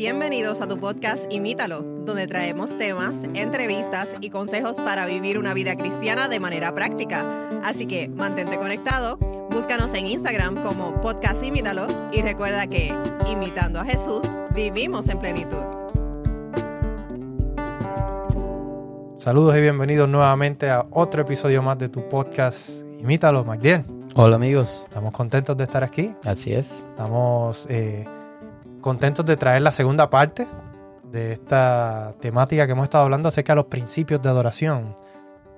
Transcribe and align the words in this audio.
Bienvenidos 0.00 0.62
a 0.62 0.66
tu 0.66 0.78
podcast 0.78 1.30
Imítalo, 1.30 1.82
donde 1.82 2.26
traemos 2.26 2.78
temas, 2.78 3.16
entrevistas 3.34 4.14
y 4.22 4.30
consejos 4.30 4.80
para 4.80 5.04
vivir 5.04 5.36
una 5.36 5.52
vida 5.52 5.76
cristiana 5.76 6.26
de 6.26 6.40
manera 6.40 6.74
práctica. 6.74 7.50
Así 7.62 7.84
que 7.84 8.08
mantente 8.08 8.56
conectado, 8.56 9.18
búscanos 9.50 9.92
en 9.92 10.06
Instagram 10.06 10.62
como 10.62 10.98
podcast 11.02 11.44
Imítalo 11.44 11.86
y 12.14 12.22
recuerda 12.22 12.66
que, 12.66 12.94
imitando 13.30 13.78
a 13.78 13.84
Jesús, 13.84 14.24
vivimos 14.54 15.06
en 15.10 15.18
plenitud. 15.18 15.64
Saludos 19.18 19.54
y 19.58 19.60
bienvenidos 19.60 20.08
nuevamente 20.08 20.70
a 20.70 20.86
otro 20.92 21.20
episodio 21.20 21.62
más 21.62 21.78
de 21.78 21.90
tu 21.90 22.08
podcast 22.08 22.86
Imítalo, 22.98 23.44
Magdiel. 23.44 23.84
Hola 24.14 24.36
amigos. 24.36 24.86
Estamos 24.88 25.12
contentos 25.12 25.58
de 25.58 25.64
estar 25.64 25.84
aquí. 25.84 26.14
Así 26.24 26.54
es. 26.54 26.86
Estamos 26.88 27.66
eh, 27.68 28.06
contentos 28.80 29.24
de 29.26 29.36
traer 29.36 29.62
la 29.62 29.72
segunda 29.72 30.10
parte 30.10 30.46
de 31.04 31.32
esta 31.32 32.14
temática 32.20 32.66
que 32.66 32.72
hemos 32.72 32.84
estado 32.84 33.04
hablando 33.04 33.28
acerca 33.28 33.52
de 33.52 33.56
los 33.56 33.66
principios 33.66 34.22
de 34.22 34.28
adoración. 34.28 34.96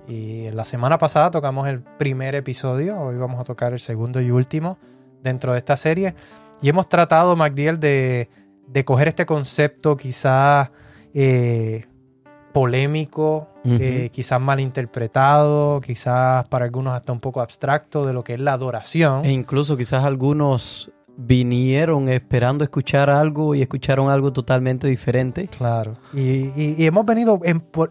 Y 0.09 0.49
la 0.51 0.65
semana 0.65 0.99
pasada 0.99 1.31
tocamos 1.31 1.69
el 1.69 1.81
primer 1.81 2.35
episodio, 2.35 3.01
hoy 3.01 3.17
vamos 3.17 3.41
a 3.41 3.45
tocar 3.45 3.73
el 3.73 3.81
segundo 3.81 4.21
y 4.21 4.31
último 4.31 4.79
dentro 5.23 5.53
de 5.53 5.59
esta 5.59 5.77
serie. 5.77 6.15
Y 6.61 6.69
hemos 6.69 6.89
tratado, 6.89 7.37
Magdiel, 7.37 7.79
de, 7.79 8.29
de 8.67 8.85
coger 8.85 9.09
este 9.09 9.27
concepto 9.27 9.97
quizás 9.97 10.71
eh, 11.15 11.85
polémico, 12.53 13.49
eh, 13.65 14.11
quizás 14.13 14.41
malinterpretado, 14.41 15.81
quizás 15.81 16.47
para 16.49 16.65
algunos 16.65 16.95
hasta 16.95 17.13
un 17.13 17.21
poco 17.21 17.41
abstracto 17.41 18.07
de 18.07 18.13
lo 18.13 18.25
que 18.25 18.35
es 18.35 18.41
la 18.41 18.53
adoración. 18.53 19.25
E 19.25 19.33
incluso 19.33 19.77
quizás 19.77 20.05
algunos 20.05 20.91
vinieron 21.17 22.09
esperando 22.09 22.65
escuchar 22.65 23.11
algo 23.11 23.55
y 23.55 23.63
escucharon 23.63 24.11
algo 24.11 24.33
totalmente 24.33 24.87
diferente. 24.87 25.49
Claro. 25.49 25.97
Y, 26.13 26.85
hemos 26.85 27.05
venido 27.05 27.41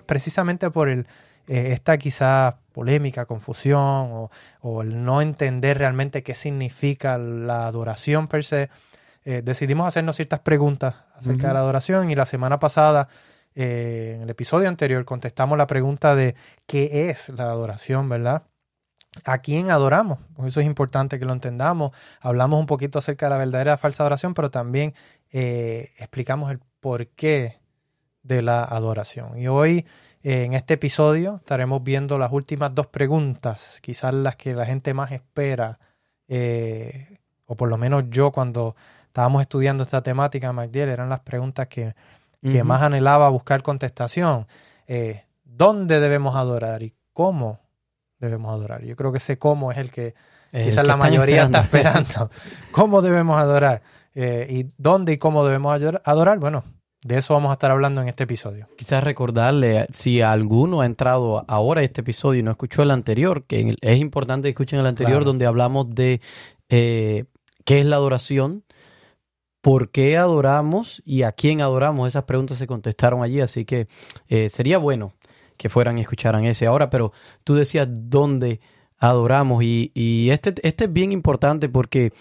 precisamente 0.05 0.69
por 0.71 0.89
el, 0.89 1.07
eh, 1.47 1.71
esta 1.73 1.97
quizás 1.97 2.55
polémica, 2.71 3.25
confusión 3.25 4.29
o, 4.61 4.81
el 4.81 5.03
no 5.03 5.21
entender 5.21 5.77
realmente 5.77 6.23
qué 6.23 6.35
significa 6.35 7.17
la 7.17 7.67
adoración 7.67 8.27
per 8.27 8.43
se. 8.43 8.69
Eh, 9.23 9.41
decidimos 9.43 9.87
hacernos 9.87 10.15
ciertas 10.15 10.39
preguntas 10.39 10.95
acerca 11.15 11.49
de 11.49 11.53
la 11.53 11.59
adoración 11.59 12.09
y 12.09 12.15
la 12.15 12.25
semana 12.25 12.59
pasada, 12.59 13.07
eh, 13.53 14.13
en 14.15 14.23
el 14.23 14.29
episodio 14.31 14.67
anterior, 14.67 15.05
contestamos 15.05 15.57
la 15.57 15.67
pregunta 15.67 16.15
de 16.15 16.35
qué 16.65 17.09
es 17.09 17.29
la 17.29 17.43
adoración, 17.43 18.09
¿verdad? 18.09 18.43
A 19.25 19.39
quién 19.39 19.71
adoramos. 19.71 20.19
Eso 20.45 20.61
es 20.61 20.65
importante 20.65 21.19
que 21.19 21.25
lo 21.25 21.33
entendamos. 21.33 21.91
Hablamos 22.21 22.59
un 22.59 22.65
poquito 22.65 22.99
acerca 22.99 23.25
de 23.25 23.31
la 23.31 23.37
verdadera 23.37 23.77
falsa 23.77 24.03
adoración, 24.03 24.33
pero 24.33 24.51
también 24.51 24.93
eh, 25.31 25.91
explicamos 25.97 26.51
el 26.51 26.59
porqué 26.79 27.59
de 28.23 28.41
la 28.41 28.63
adoración. 28.63 29.37
Y 29.37 29.47
hoy, 29.47 29.85
eh, 30.23 30.43
en 30.43 30.53
este 30.53 30.75
episodio, 30.75 31.35
estaremos 31.37 31.83
viendo 31.83 32.17
las 32.17 32.31
últimas 32.31 32.73
dos 32.73 32.87
preguntas, 32.87 33.79
quizás 33.81 34.13
las 34.13 34.35
que 34.35 34.53
la 34.53 34.65
gente 34.65 34.93
más 34.93 35.11
espera, 35.11 35.79
eh, 36.27 37.17
o 37.45 37.55
por 37.55 37.69
lo 37.69 37.77
menos 37.77 38.05
yo 38.09 38.31
cuando 38.31 38.75
estábamos 39.07 39.41
estudiando 39.41 39.83
esta 39.83 40.01
temática, 40.01 40.53
MacDill, 40.53 40.87
eran 40.87 41.09
las 41.09 41.19
preguntas 41.19 41.67
que, 41.67 41.93
más 42.63 42.81
anhelaba 42.81 43.29
buscar 43.29 43.61
contestación. 43.61 44.47
¿Dónde 45.43 45.99
debemos 45.99 46.35
adorar 46.35 46.81
y 46.81 46.95
cómo 47.13 47.59
debemos 48.21 48.53
adorar. 48.53 48.83
Yo 48.83 48.95
creo 48.95 49.11
que 49.11 49.17
ese 49.17 49.37
cómo 49.37 49.71
es 49.71 49.77
el 49.77 49.91
que 49.91 50.13
quizás 50.51 50.85
la 50.85 50.95
mayoría 50.95 51.43
está 51.43 51.61
esperando. 51.61 52.29
¿Cómo 52.71 53.01
debemos 53.01 53.39
adorar? 53.39 53.81
Eh, 54.13 54.47
¿Y 54.49 54.67
dónde 54.77 55.13
y 55.13 55.17
cómo 55.17 55.43
debemos 55.43 55.81
adorar? 56.03 56.39
Bueno, 56.39 56.63
de 57.03 57.17
eso 57.17 57.33
vamos 57.33 57.49
a 57.49 57.53
estar 57.53 57.71
hablando 57.71 58.01
en 58.01 58.07
este 58.07 58.23
episodio. 58.23 58.67
Quizás 58.77 59.03
recordarle, 59.03 59.87
si 59.91 60.21
alguno 60.21 60.81
ha 60.81 60.85
entrado 60.85 61.43
ahora 61.47 61.81
a 61.81 61.83
este 61.83 62.01
episodio 62.01 62.41
y 62.41 62.43
no 62.43 62.51
escuchó 62.51 62.83
el 62.83 62.91
anterior, 62.91 63.43
que 63.45 63.75
es 63.81 63.97
importante 63.97 64.47
que 64.47 64.51
escuchen 64.51 64.79
el 64.79 64.85
anterior 64.85 65.25
donde 65.25 65.47
hablamos 65.47 65.89
de 65.89 66.21
eh, 66.69 67.25
qué 67.65 67.79
es 67.79 67.85
la 67.85 67.95
adoración, 67.95 68.63
por 69.61 69.89
qué 69.89 70.17
adoramos 70.17 71.01
y 71.05 71.23
a 71.23 71.31
quién 71.31 71.61
adoramos. 71.61 72.07
Esas 72.07 72.23
preguntas 72.23 72.57
se 72.57 72.67
contestaron 72.67 73.23
allí, 73.23 73.41
así 73.41 73.65
que 73.65 73.87
eh, 74.27 74.49
sería 74.49 74.77
bueno 74.77 75.13
que 75.61 75.69
fueran 75.69 75.99
y 75.99 76.01
escucharan 76.01 76.43
ese 76.43 76.65
ahora, 76.65 76.89
pero 76.89 77.13
tú 77.43 77.53
decías 77.53 77.87
dónde 77.87 78.59
adoramos 78.97 79.63
y, 79.63 79.91
y 79.93 80.31
este, 80.31 80.55
este 80.63 80.85
es 80.85 80.93
bien 80.93 81.11
importante 81.11 81.69
porque 81.69 82.13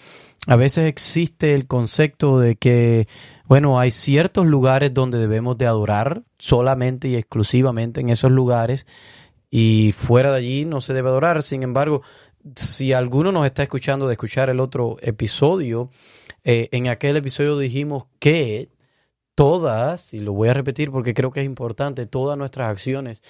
a 0.45 0.55
veces 0.55 0.85
existe 0.85 1.55
el 1.55 1.65
concepto 1.65 2.37
de 2.37 2.55
que, 2.55 3.07
bueno, 3.45 3.79
hay 3.79 3.89
ciertos 3.89 4.45
lugares 4.45 4.93
donde 4.93 5.17
debemos 5.17 5.57
de 5.57 5.65
adorar 5.65 6.21
solamente 6.37 7.07
y 7.07 7.15
exclusivamente 7.15 7.99
en 7.99 8.09
esos 8.09 8.29
lugares 8.29 8.85
y 9.49 9.91
fuera 9.97 10.29
de 10.29 10.37
allí 10.37 10.65
no 10.65 10.79
se 10.79 10.93
debe 10.93 11.09
adorar. 11.09 11.41
Sin 11.41 11.63
embargo, 11.63 12.03
si 12.55 12.93
alguno 12.93 13.31
nos 13.31 13.47
está 13.47 13.63
escuchando 13.63 14.05
de 14.05 14.13
escuchar 14.13 14.51
el 14.51 14.59
otro 14.59 14.97
episodio, 15.01 15.89
eh, 16.43 16.69
en 16.71 16.89
aquel 16.89 17.17
episodio 17.17 17.57
dijimos 17.57 18.05
que 18.19 18.69
todas, 19.35 20.13
y 20.13 20.19
lo 20.19 20.33
voy 20.33 20.49
a 20.49 20.53
repetir 20.53 20.91
porque 20.91 21.13
creo 21.13 21.31
que 21.31 21.41
es 21.41 21.45
importante, 21.45 22.05
todas 22.05 22.37
nuestras 22.37 22.69
acciones 22.69 23.21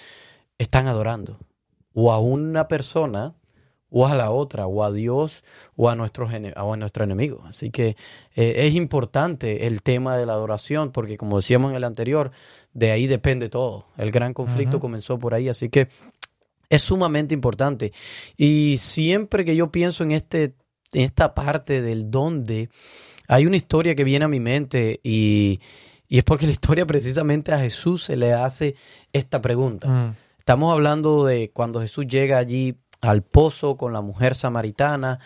están 0.58 0.86
adorando 0.86 1.38
o 1.94 2.12
a 2.12 2.20
una 2.20 2.68
persona 2.68 3.34
o 3.94 4.06
a 4.06 4.14
la 4.14 4.30
otra, 4.30 4.66
o 4.66 4.82
a 4.84 4.90
Dios 4.90 5.44
o 5.76 5.90
a, 5.90 5.94
nuestros, 5.94 6.32
o 6.56 6.72
a 6.72 6.76
nuestro 6.78 7.04
enemigo. 7.04 7.44
Así 7.46 7.70
que 7.70 7.96
eh, 8.34 8.54
es 8.56 8.74
importante 8.74 9.66
el 9.66 9.82
tema 9.82 10.16
de 10.16 10.24
la 10.24 10.32
adoración 10.32 10.92
porque 10.92 11.18
como 11.18 11.36
decíamos 11.36 11.70
en 11.70 11.76
el 11.76 11.84
anterior, 11.84 12.30
de 12.72 12.90
ahí 12.90 13.06
depende 13.06 13.50
todo. 13.50 13.86
El 13.98 14.10
gran 14.10 14.32
conflicto 14.32 14.80
comenzó 14.80 15.18
por 15.18 15.34
ahí, 15.34 15.50
así 15.50 15.68
que 15.68 15.88
es 16.70 16.80
sumamente 16.80 17.34
importante. 17.34 17.92
Y 18.38 18.78
siempre 18.80 19.44
que 19.44 19.56
yo 19.56 19.70
pienso 19.70 20.04
en, 20.04 20.12
este, 20.12 20.54
en 20.94 21.02
esta 21.02 21.34
parte 21.34 21.82
del 21.82 22.10
dónde, 22.10 22.70
hay 23.28 23.44
una 23.44 23.58
historia 23.58 23.94
que 23.94 24.04
viene 24.04 24.24
a 24.24 24.28
mi 24.28 24.40
mente 24.40 25.00
y 25.02 25.60
y 26.12 26.18
es 26.18 26.24
porque 26.24 26.44
la 26.44 26.52
historia 26.52 26.84
precisamente 26.84 27.54
a 27.54 27.58
Jesús 27.58 28.02
se 28.04 28.18
le 28.18 28.34
hace 28.34 28.74
esta 29.14 29.40
pregunta. 29.40 29.88
Mm. 29.88 30.14
Estamos 30.38 30.70
hablando 30.70 31.24
de 31.24 31.50
cuando 31.54 31.80
Jesús 31.80 32.06
llega 32.06 32.36
allí 32.36 32.76
al 33.00 33.22
pozo 33.22 33.78
con 33.78 33.94
la 33.94 34.02
mujer 34.02 34.34
samaritana 34.34 35.20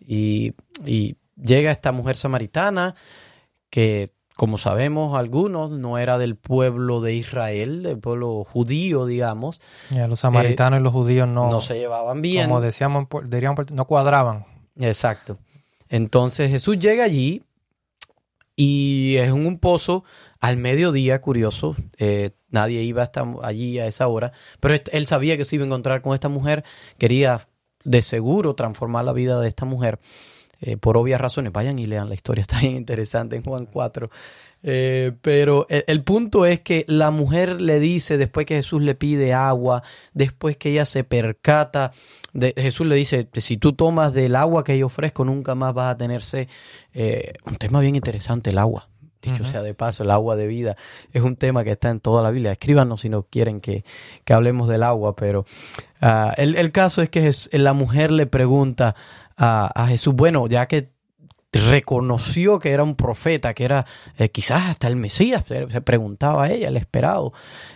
y, 0.00 0.54
llega 1.36 1.70
esta 1.70 1.92
mujer 1.92 2.16
samaritana 2.16 2.96
que, 3.70 4.10
como 4.34 4.58
sabemos 4.58 5.16
algunos, 5.16 5.70
no 5.70 5.96
era 5.96 6.18
del 6.18 6.34
pueblo 6.34 7.00
de 7.00 7.14
Israel, 7.14 7.84
del 7.84 8.00
pueblo 8.00 8.42
judío, 8.42 9.06
digamos. 9.06 9.60
los 9.90 10.18
samaritanos 10.18 10.80
y 10.80 10.82
los 10.82 10.92
judíos 10.92 11.28
no, 11.28 11.52
no 11.52 11.60
se 11.60 11.78
llevaban 11.78 12.20
bien. 12.20 12.48
Como 12.48 12.60
decíamos, 12.60 13.06
diríamos, 13.26 13.70
no 13.70 13.84
cuadraban. 13.84 14.44
Exacto. 14.74 15.38
Entonces 15.88 16.50
Jesús 16.50 16.80
llega 16.80 17.04
allí 17.04 17.44
y 18.56 19.16
es 19.16 19.28
en 19.28 19.46
un 19.46 19.58
pozo 19.58 20.04
al 20.42 20.56
mediodía, 20.56 21.20
curioso, 21.20 21.76
eh, 21.98 22.32
nadie 22.50 22.82
iba 22.82 23.04
hasta 23.04 23.24
allí 23.42 23.78
a 23.78 23.86
esa 23.86 24.08
hora, 24.08 24.32
pero 24.58 24.74
él 24.90 25.06
sabía 25.06 25.36
que 25.36 25.44
se 25.44 25.54
iba 25.54 25.64
a 25.64 25.68
encontrar 25.68 26.02
con 26.02 26.14
esta 26.14 26.28
mujer, 26.28 26.64
quería 26.98 27.46
de 27.84 28.02
seguro 28.02 28.56
transformar 28.56 29.04
la 29.04 29.12
vida 29.12 29.40
de 29.40 29.46
esta 29.46 29.66
mujer, 29.66 30.00
eh, 30.60 30.76
por 30.76 30.96
obvias 30.96 31.20
razones. 31.20 31.52
Vayan 31.52 31.78
y 31.78 31.84
lean 31.84 32.08
la 32.08 32.16
historia, 32.16 32.42
está 32.42 32.58
bien 32.58 32.74
interesante 32.74 33.36
en 33.36 33.44
Juan 33.44 33.66
4. 33.66 34.10
Eh, 34.64 35.12
pero 35.22 35.66
el, 35.68 36.02
punto 36.02 36.44
es 36.44 36.60
que 36.60 36.84
la 36.88 37.12
mujer 37.12 37.60
le 37.60 37.78
dice, 37.78 38.18
después 38.18 38.44
que 38.44 38.56
Jesús 38.56 38.82
le 38.82 38.96
pide 38.96 39.32
agua, 39.32 39.84
después 40.12 40.56
que 40.56 40.70
ella 40.70 40.86
se 40.86 41.04
percata, 41.04 41.92
de, 42.32 42.52
Jesús 42.56 42.88
le 42.88 42.96
dice, 42.96 43.28
si 43.34 43.58
tú 43.58 43.74
tomas 43.74 44.12
del 44.12 44.34
agua 44.34 44.64
que 44.64 44.76
yo 44.76 44.86
ofrezco, 44.86 45.24
nunca 45.24 45.54
más 45.54 45.72
vas 45.72 45.94
a 45.94 45.96
tenerse 45.96 46.48
un 47.46 47.56
tema 47.58 47.78
bien 47.78 47.94
interesante, 47.94 48.50
el 48.50 48.58
agua. 48.58 48.91
Dicho 49.22 49.44
sea 49.44 49.62
de 49.62 49.72
paso, 49.72 50.02
el 50.02 50.10
agua 50.10 50.34
de 50.34 50.48
vida 50.48 50.76
es 51.12 51.22
un 51.22 51.36
tema 51.36 51.62
que 51.62 51.70
está 51.70 51.90
en 51.90 52.00
toda 52.00 52.22
la 52.22 52.30
Biblia. 52.32 52.52
Escríbanos 52.52 53.02
si 53.02 53.08
no 53.08 53.22
quieren 53.22 53.60
que, 53.60 53.84
hablemos 54.28 54.68
del 54.68 54.82
agua, 54.82 55.14
pero 55.14 55.44
ah, 56.00 56.34
el, 56.36 56.72
caso 56.72 57.02
es 57.02 57.08
que 57.08 57.32
la 57.52 57.72
mujer 57.72 58.10
le 58.10 58.26
pregunta 58.26 58.96
a, 59.36 59.86
Jesús, 59.88 60.14
bueno, 60.14 60.46
ya 60.48 60.66
que 60.66 60.90
reconoció 61.52 62.58
que 62.58 62.70
era 62.70 62.82
un 62.82 62.96
profeta, 62.96 63.54
que 63.54 63.64
era 63.64 63.86
eh, 64.18 64.30
quizás 64.30 64.70
hasta 64.70 64.88
el 64.88 64.96
Mesías, 64.96 65.44
se 65.46 65.80
preguntaba 65.82 66.44
a 66.44 66.50
ella, 66.50 66.68
el 66.68 66.76
esperado. 66.76 67.32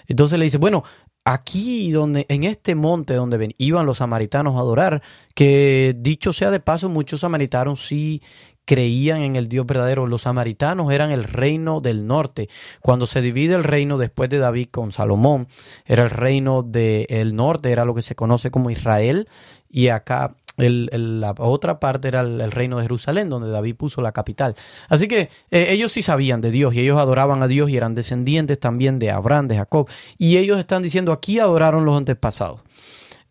Entonces 0.09 0.39
le 0.39 0.47
dice, 0.47 0.59
bueno, 0.59 0.83
aquí 1.25 1.91
donde, 1.91 2.25
en 2.29 2.45
este 2.45 2.75
monte 2.75 3.15
donde 3.15 3.55
iban 3.59 3.85
los 3.85 3.99
samaritanos 3.99 4.57
a 4.57 4.61
adorar, 4.61 5.03
que 5.35 5.95
dicho 5.99 6.33
sea 6.33 6.51
de 6.51 6.61
paso, 6.61 6.89
muchos 6.89 7.21
samaritanos 7.21 7.87
sí 7.87 8.23
creían 8.67 9.23
en 9.23 9.37
el 9.37 9.49
Dios 9.49 9.65
verdadero. 9.65 10.07
Los 10.07 10.23
samaritanos 10.23 10.93
eran 10.93 11.11
el 11.11 11.25
reino 11.25 11.81
del 11.81 12.07
norte. 12.07 12.51
Cuando 12.81 13.07
se 13.07 13.23
divide 13.23 13.55
el 13.55 13.65
reino 13.65 13.97
después 13.97 14.29
de 14.29 14.39
David 14.39 14.69
con 14.71 14.93
Salomón, 14.93 15.49
era 15.87 16.03
el 16.03 16.11
reino 16.11 16.63
del 16.63 17.35
norte, 17.35 17.73
era 17.73 17.87
lo 17.87 17.95
que 17.95 18.03
se 18.03 18.15
conoce 18.15 18.51
como 18.51 18.71
Israel. 18.71 19.29
Y 19.71 19.89
acá 19.89 20.35
la 20.59 21.35
otra 21.39 21.81
parte 21.81 22.09
era 22.09 22.23
el, 22.23 22.51
reino 22.51 22.79
de 22.79 22.85
Jerusalén, 22.85 23.29
donde 23.29 23.51
David 23.51 23.77
puso 23.77 24.01
la 24.01 24.13
capital. 24.13 24.57
Así 24.89 25.07
que 25.07 25.29
eh, 25.51 25.67
ellos 25.69 25.93
sí 25.93 26.03
sabían 26.03 26.41
de 26.41 26.51
Dios 26.51 26.75
y 26.75 26.81
ellos 26.81 26.99
adoraban 26.99 27.43
a 27.43 27.49
Dios 27.49 27.69
y 27.71 27.77
eran 27.77 27.95
descendientes 27.95 28.59
también 28.59 28.99
de 28.99 29.11
Abraham, 29.11 29.49
de 29.49 29.57
Jacob. 29.57 29.89
Y 30.19 30.39
ellos 30.39 30.59
están 30.59 30.83
diciendo, 30.83 31.13
aquí 31.13 31.39
adoraron 31.39 31.85
los 31.85 31.97
antepasados. 31.97 32.63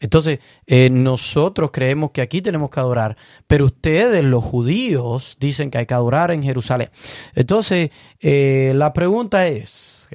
Entonces, 0.05 0.39
eh, 0.67 0.89
nosotros 0.91 1.71
creemos 1.71 2.11
que 2.11 2.21
aquí 2.21 2.41
tenemos 2.41 2.69
que 2.69 2.79
adorar, 2.79 3.17
pero 3.47 3.65
ustedes, 3.65 4.23
los 4.23 4.43
judíos, 4.43 5.35
dicen 5.39 5.71
que 5.71 5.79
hay 5.79 5.85
que 5.87 5.95
adorar 5.95 6.29
en 6.29 6.43
Jerusalén. 6.43 6.91
Entonces, 7.33 7.89
eh, 8.19 8.73
la 8.75 8.93
pregunta 8.93 9.47
es, 9.47 10.07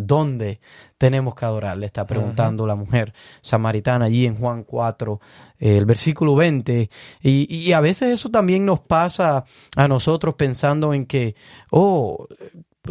¿dónde 0.00 0.60
tenemos 0.98 1.36
que 1.36 1.44
adorar? 1.44 1.78
Le 1.78 1.86
está 1.86 2.04
preguntando 2.04 2.66
la 2.66 2.74
mujer 2.74 3.14
samaritana 3.40 4.06
allí 4.06 4.26
en 4.26 4.34
Juan 4.34 4.64
4, 4.64 5.20
eh, 5.60 5.76
el 5.78 5.86
versículo 5.86 6.34
20. 6.34 6.90
Y, 7.22 7.46
y 7.48 7.72
a 7.72 7.80
veces 7.80 8.12
eso 8.12 8.30
también 8.30 8.66
nos 8.66 8.80
pasa 8.80 9.44
a 9.76 9.88
nosotros 9.88 10.34
pensando 10.34 10.92
en 10.92 11.06
que, 11.06 11.36
oh, 11.70 12.26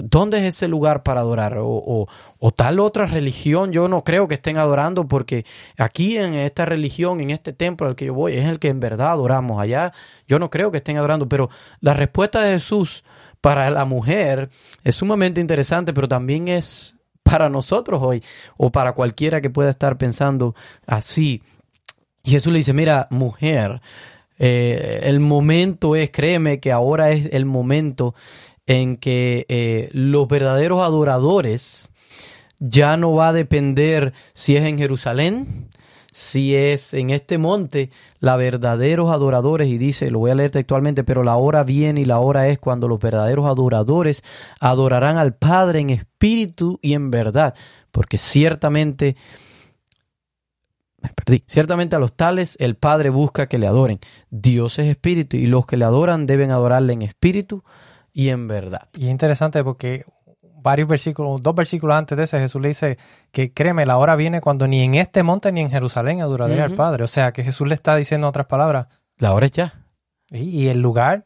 ¿Dónde 0.03 0.39
es 0.39 0.55
ese 0.55 0.67
lugar 0.67 1.03
para 1.03 1.21
adorar? 1.21 1.57
O, 1.59 2.07
tal 2.55 2.79
otra 2.79 3.05
religión, 3.05 3.71
yo 3.71 3.87
no 3.87 4.03
creo 4.03 4.27
que 4.27 4.35
estén 4.35 4.57
adorando 4.57 5.07
porque 5.07 5.45
aquí 5.77 6.17
en 6.17 6.33
esta 6.33 6.65
religión, 6.65 7.19
en 7.19 7.31
este 7.31 7.53
templo 7.53 7.87
al 7.87 7.95
que 7.95 8.05
yo 8.05 8.13
voy, 8.13 8.33
es 8.33 8.45
el 8.45 8.59
que 8.59 8.69
en 8.69 8.79
verdad 8.79 9.11
adoramos. 9.11 9.61
Allá 9.61 9.93
yo 10.27 10.39
no 10.39 10.49
creo 10.49 10.71
que 10.71 10.77
estén 10.77 10.97
adorando, 10.97 11.27
pero 11.27 11.49
la 11.81 11.93
respuesta 11.93 12.41
de 12.41 12.53
Jesús 12.53 13.03
para 13.41 13.69
la 13.69 13.85
mujer 13.85 14.49
es 14.83 14.95
sumamente 14.95 15.41
interesante, 15.41 15.93
pero 15.93 16.07
también 16.07 16.47
es 16.47 16.95
para 17.23 17.49
nosotros 17.49 18.01
hoy 18.01 18.23
o 18.55 18.71
para 18.71 18.93
cualquiera 18.93 19.41
que 19.41 19.49
pueda 19.49 19.69
estar 19.69 19.97
pensando 19.97 20.55
así. 20.85 21.41
Jesús 22.23 22.51
le 22.51 22.59
dice, 22.59 22.73
mira, 22.73 23.07
mujer, 23.09 23.81
eh, 24.39 25.01
el 25.03 25.19
momento 25.19 25.95
es, 25.95 26.11
créeme 26.11 26.59
que 26.59 26.71
ahora 26.71 27.11
es 27.11 27.29
el 27.31 27.45
momento 27.45 28.15
en 28.67 28.97
que 28.97 29.45
eh, 29.47 29.89
los 29.93 30.27
verdaderos 30.27 30.81
adoradores 30.81 31.89
ya 32.59 32.97
no 32.97 33.13
va 33.13 33.29
a 33.29 33.33
depender 33.33 34.13
si 34.33 34.57
es 34.57 34.65
en 34.65 34.77
Jerusalén, 34.77 35.69
si 36.11 36.55
es 36.55 36.93
en 36.93 37.11
este 37.11 37.37
monte, 37.37 37.91
los 38.19 38.37
verdaderos 38.37 39.11
adoradores, 39.11 39.67
y 39.67 39.77
dice, 39.77 40.11
lo 40.11 40.19
voy 40.19 40.31
a 40.31 40.35
leer 40.35 40.51
textualmente, 40.51 41.03
pero 41.03 41.23
la 41.23 41.37
hora 41.37 41.63
viene 41.63 42.01
y 42.01 42.05
la 42.05 42.19
hora 42.19 42.47
es 42.47 42.59
cuando 42.59 42.87
los 42.87 42.99
verdaderos 42.99 43.45
adoradores 43.45 44.23
adorarán 44.59 45.17
al 45.17 45.35
Padre 45.35 45.79
en 45.79 45.91
espíritu 45.91 46.79
y 46.81 46.93
en 46.93 47.11
verdad, 47.11 47.53
porque 47.91 48.17
ciertamente, 48.17 49.15
me 50.99 51.09
perdí, 51.09 51.43
ciertamente 51.45 51.95
a 51.95 51.99
los 51.99 52.13
tales 52.13 52.57
el 52.59 52.75
Padre 52.75 53.11
busca 53.11 53.47
que 53.47 53.59
le 53.59 53.67
adoren. 53.67 53.99
Dios 54.31 54.79
es 54.79 54.87
espíritu 54.87 55.37
y 55.37 55.45
los 55.45 55.67
que 55.67 55.77
le 55.77 55.85
adoran 55.85 56.25
deben 56.25 56.49
adorarle 56.49 56.93
en 56.93 57.03
espíritu 57.03 57.63
y 58.17 58.29
en 58.29 58.47
verdad. 58.47 58.89
Y 58.97 59.05
es 59.05 59.11
interesante 59.11 59.63
porque 59.63 60.03
varios 60.41 60.87
versículos, 60.87 61.39
dos 61.39 61.53
versículos 61.53 61.95
antes 61.95 62.17
de 62.17 62.23
ese, 62.23 62.39
Jesús 62.39 62.59
le 62.59 62.69
dice 62.69 62.97
que 63.31 63.53
créeme, 63.53 63.85
la 63.85 63.97
hora 63.97 64.15
viene 64.15 64.41
cuando 64.41 64.67
ni 64.67 64.81
en 64.81 64.95
este 64.95 65.21
monte 65.21 65.51
ni 65.51 65.61
en 65.61 65.69
Jerusalén 65.69 66.21
adoraré 66.21 66.59
al 66.59 66.73
Padre. 66.73 67.03
O 67.03 67.07
sea 67.07 67.31
que 67.31 67.43
Jesús 67.43 67.67
le 67.67 67.75
está 67.75 67.95
diciendo 67.95 68.27
otras 68.27 68.47
palabras. 68.47 68.87
La 69.19 69.35
hora 69.35 69.45
es 69.45 69.51
ya. 69.51 69.85
Y, 70.31 70.65
el 70.67 70.81
lugar 70.81 71.25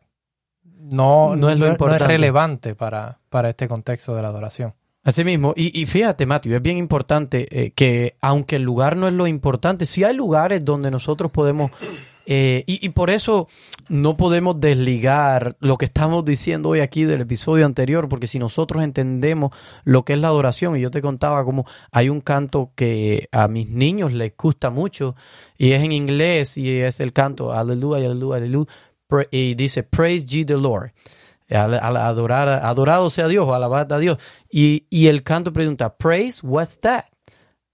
no, 0.66 1.38
no, 1.38 1.50
es, 1.50 1.58
lo 1.58 1.68
importante. 1.68 2.08
relevante 2.08 2.76
para, 2.76 3.20
para 3.30 3.52
este 3.52 3.70
contexto 3.70 4.14
de 4.14 4.24
la 4.24 4.28
adoración. 4.28 4.74
Así 5.02 5.24
mismo, 5.24 5.54
y, 5.56 5.86
fíjate, 5.86 6.26
Matthew, 6.26 6.58
es 6.58 6.62
bien 6.62 6.78
importante 6.78 7.48
eh, 7.50 7.72
que 7.72 8.18
aunque 8.22 8.58
el 8.58 8.64
lugar 8.64 8.98
no 8.98 9.08
es 9.08 9.14
lo 9.14 9.28
importante, 9.28 9.86
sí 9.86 10.04
hay 10.04 10.14
lugares 10.14 10.64
donde 10.66 10.92
nosotros 10.92 11.32
podemos 11.32 11.72
eh, 12.33 12.63
y, 12.66 12.88
por 12.92 13.10
eso 13.10 13.50
no 13.89 14.16
podemos 14.16 14.57
desligar 14.57 15.57
lo 15.60 15.78
que 15.78 15.83
estamos 15.83 16.24
diciendo 16.24 16.69
hoy 16.69 16.80
aquí 16.80 17.04
del 17.04 17.19
episodio 17.19 17.66
anterior, 17.66 18.07
porque 18.07 18.25
si 18.25 18.39
nosotros 18.39 18.86
entendemos 18.86 19.54
lo 19.83 20.06
que 20.06 20.13
es 20.13 20.19
la 20.19 20.30
adoración, 20.30 20.78
y 20.78 20.80
yo 20.80 20.92
te 20.92 21.01
contaba 21.01 21.44
como 21.44 21.66
hay 21.92 22.07
un 22.07 22.22
canto 22.22 22.72
que 22.74 23.28
a 23.33 23.50
mis 23.50 23.68
niños 23.68 24.13
les 24.13 24.31
gusta 24.38 24.69
mucho, 24.69 25.13
y 25.57 25.74
es 25.74 25.83
en 25.83 25.92
inglés, 25.92 26.57
y 26.57 26.72
es 26.80 27.01
el 27.01 27.12
canto, 27.12 27.51
aleluya, 27.51 28.06
aleluya, 28.06 28.38
aleluya, 28.38 28.72
y 29.30 29.56
dice, 29.56 29.83
praise 29.83 30.25
ye 30.25 30.45
the 30.45 30.56
Lord. 30.56 30.94
adorar, 31.50 32.48
adorado 32.48 33.10
sea 33.10 33.28
Dios, 33.28 33.50
alabad 33.50 33.92
a 33.92 34.00
Dios. 34.00 34.19
Y, 34.50 34.86
y 34.89 35.07
el 35.07 35.24
canto 35.24 35.51
pregunta, 35.51 35.98
praise, 35.98 36.39
what's 36.48 36.80
that? 36.80 37.11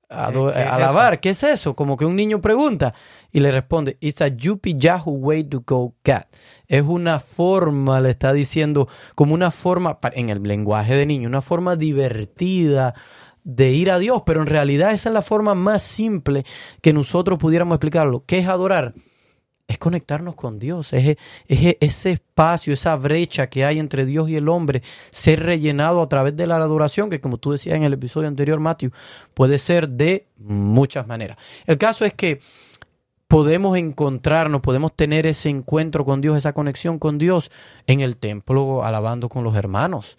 Alabar, 0.10 1.20
¿qué 1.20 1.32
es 1.32 1.44
eso? 1.44 1.76
Como 1.76 1.98
que 1.98 2.06
un 2.06 2.16
niño 2.16 2.42
pregunta 2.42 2.94
y 3.32 3.40
le 3.40 3.52
responde, 3.52 3.98
It's 4.00 4.22
a 4.22 4.28
yuppie 4.28 4.76
yahoo 4.78 5.12
way 5.12 5.44
to 5.44 5.64
go 5.66 5.96
cat. 6.04 6.28
Es 6.68 6.84
una 6.84 7.20
forma, 7.20 8.00
le 8.00 8.12
está 8.12 8.34
diciendo, 8.34 8.88
como 9.16 9.34
una 9.34 9.52
forma, 9.52 9.98
en 10.14 10.30
el 10.30 10.42
lenguaje 10.44 10.96
de 10.96 11.06
niño, 11.06 11.28
una 11.28 11.42
forma 11.42 11.76
divertida 11.76 12.94
de 13.44 13.72
ir 13.72 13.92
a 13.92 14.00
Dios, 14.00 14.24
pero 14.26 14.42
en 14.42 14.48
realidad 14.48 14.92
esa 14.92 15.10
es 15.10 15.14
la 15.14 15.22
forma 15.22 15.56
más 15.56 15.82
simple 15.82 16.46
que 16.82 16.94
nosotros 16.94 17.40
pudiéramos 17.40 17.76
explicarlo. 17.76 18.24
¿Qué 18.26 18.40
es 18.40 18.48
adorar? 18.48 18.94
Es 19.68 19.78
conectarnos 19.78 20.36
con 20.36 20.60
Dios, 20.60 20.94
es, 20.94 21.18
ese 21.48 22.12
espacio, 22.12 22.74
esa 22.74 22.96
brecha 22.96 23.48
que 23.48 23.66
hay 23.66 23.80
entre 23.80 24.06
Dios 24.06 24.30
y 24.30 24.36
el 24.36 24.48
hombre, 24.48 24.82
ser 25.12 25.44
rellenado 25.44 26.02
a 26.02 26.10
través 26.10 26.36
de 26.38 26.48
la 26.48 26.56
adoración, 26.56 27.10
que 27.10 27.20
como 27.20 27.38
tú 27.38 27.52
decías 27.52 27.76
en 27.76 27.84
el 27.84 27.94
episodio 27.94 28.28
anterior, 28.28 28.60
Matthew, 28.60 28.92
puede 29.34 29.60
ser 29.60 29.90
de 29.90 30.28
muchas 30.38 31.06
maneras. 31.08 31.38
El 31.66 31.78
caso 31.78 32.06
es 32.06 32.14
que 32.14 32.40
podemos 33.28 33.78
encontrarnos, 33.78 34.62
podemos 34.62 34.96
tener 34.96 35.26
ese 35.26 35.50
encuentro 35.50 36.06
con 36.06 36.22
Dios, 36.22 36.38
esa 36.38 36.54
conexión 36.54 36.98
con 36.98 37.18
Dios 37.18 37.52
en 37.88 38.00
el 38.00 38.16
templo, 38.16 38.86
alabando 38.86 39.28
con 39.28 39.44
los 39.44 39.56
hermanos 39.56 40.18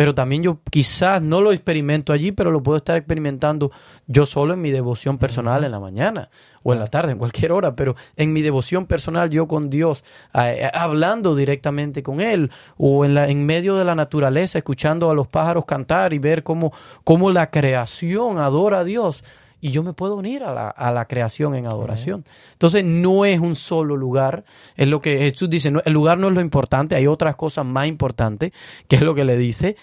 pero 0.00 0.14
también 0.14 0.42
yo 0.42 0.60
quizás 0.70 1.20
no 1.20 1.42
lo 1.42 1.52
experimento 1.52 2.14
allí, 2.14 2.32
pero 2.32 2.50
lo 2.50 2.62
puedo 2.62 2.78
estar 2.78 2.96
experimentando 2.96 3.70
yo 4.06 4.24
solo 4.24 4.54
en 4.54 4.62
mi 4.62 4.70
devoción 4.70 5.18
personal 5.18 5.62
en 5.62 5.72
la 5.72 5.78
mañana 5.78 6.30
o 6.62 6.72
en 6.72 6.78
la 6.78 6.86
tarde, 6.86 7.12
en 7.12 7.18
cualquier 7.18 7.52
hora, 7.52 7.76
pero 7.76 7.96
en 8.16 8.32
mi 8.32 8.40
devoción 8.40 8.86
personal 8.86 9.28
yo 9.28 9.46
con 9.46 9.68
Dios, 9.68 10.02
eh, 10.32 10.70
hablando 10.72 11.36
directamente 11.36 12.02
con 12.02 12.22
Él, 12.22 12.50
o 12.78 13.04
en, 13.04 13.12
la, 13.12 13.28
en 13.28 13.44
medio 13.44 13.76
de 13.76 13.84
la 13.84 13.94
naturaleza, 13.94 14.56
escuchando 14.56 15.10
a 15.10 15.14
los 15.14 15.28
pájaros 15.28 15.66
cantar 15.66 16.14
y 16.14 16.18
ver 16.18 16.44
cómo, 16.44 16.72
cómo 17.04 17.30
la 17.30 17.50
creación 17.50 18.38
adora 18.38 18.78
a 18.78 18.84
Dios 18.84 19.22
y 19.60 19.70
yo 19.70 19.82
me 19.82 19.92
puedo 19.92 20.16
unir 20.16 20.42
a 20.42 20.52
la, 20.52 20.68
a 20.68 20.92
la 20.92 21.06
creación 21.06 21.54
en 21.54 21.66
adoración. 21.66 22.24
Entonces 22.52 22.84
no 22.84 23.24
es 23.24 23.40
un 23.40 23.56
solo 23.56 23.96
lugar, 23.96 24.44
es 24.76 24.88
lo 24.88 25.00
que 25.00 25.18
Jesús 25.18 25.50
dice, 25.50 25.72
el 25.84 25.92
lugar 25.92 26.18
no 26.18 26.28
es 26.28 26.34
lo 26.34 26.40
importante, 26.40 26.94
hay 26.94 27.06
otras 27.06 27.36
cosas 27.36 27.64
más 27.64 27.86
importantes, 27.86 28.52
que 28.88 28.96
es 28.96 29.02
lo 29.02 29.14
que 29.14 29.24
le 29.24 29.36
dice, 29.36 29.76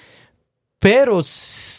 pero 0.80 1.22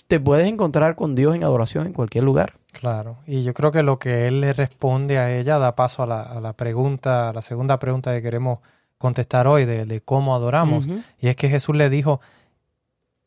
te 0.06 0.20
puedes 0.20 0.46
encontrar 0.46 0.96
con 0.96 1.14
Dios 1.14 1.34
en 1.34 1.44
adoración 1.44 1.86
en 1.86 1.92
cualquier 1.92 2.24
lugar. 2.24 2.54
Claro, 2.72 3.18
y 3.26 3.42
yo 3.42 3.54
creo 3.54 3.72
que 3.72 3.82
lo 3.82 3.98
que 3.98 4.28
él 4.28 4.40
le 4.40 4.52
responde 4.52 5.18
a 5.18 5.36
ella 5.36 5.58
da 5.58 5.74
paso 5.74 6.02
a 6.02 6.06
la, 6.06 6.22
a 6.22 6.40
la 6.40 6.52
pregunta, 6.52 7.30
a 7.30 7.32
la 7.32 7.42
segunda 7.42 7.78
pregunta 7.78 8.12
que 8.12 8.22
queremos 8.22 8.60
contestar 8.98 9.46
hoy 9.46 9.64
de, 9.64 9.84
de 9.84 10.00
cómo 10.00 10.34
adoramos, 10.34 10.86
y 11.20 11.28
es 11.28 11.36
que 11.36 11.48
Jesús 11.48 11.76
le 11.76 11.88
dijo 11.88 12.20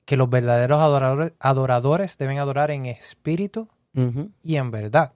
que 0.05 0.17
los 0.17 0.29
verdaderos 0.29 0.81
adoradores, 0.81 1.33
adoradores 1.39 2.17
deben 2.17 2.39
adorar 2.39 2.71
en 2.71 2.85
espíritu 2.85 3.69
y 3.93 4.55
en 4.55 4.71
verdad. 4.71 5.11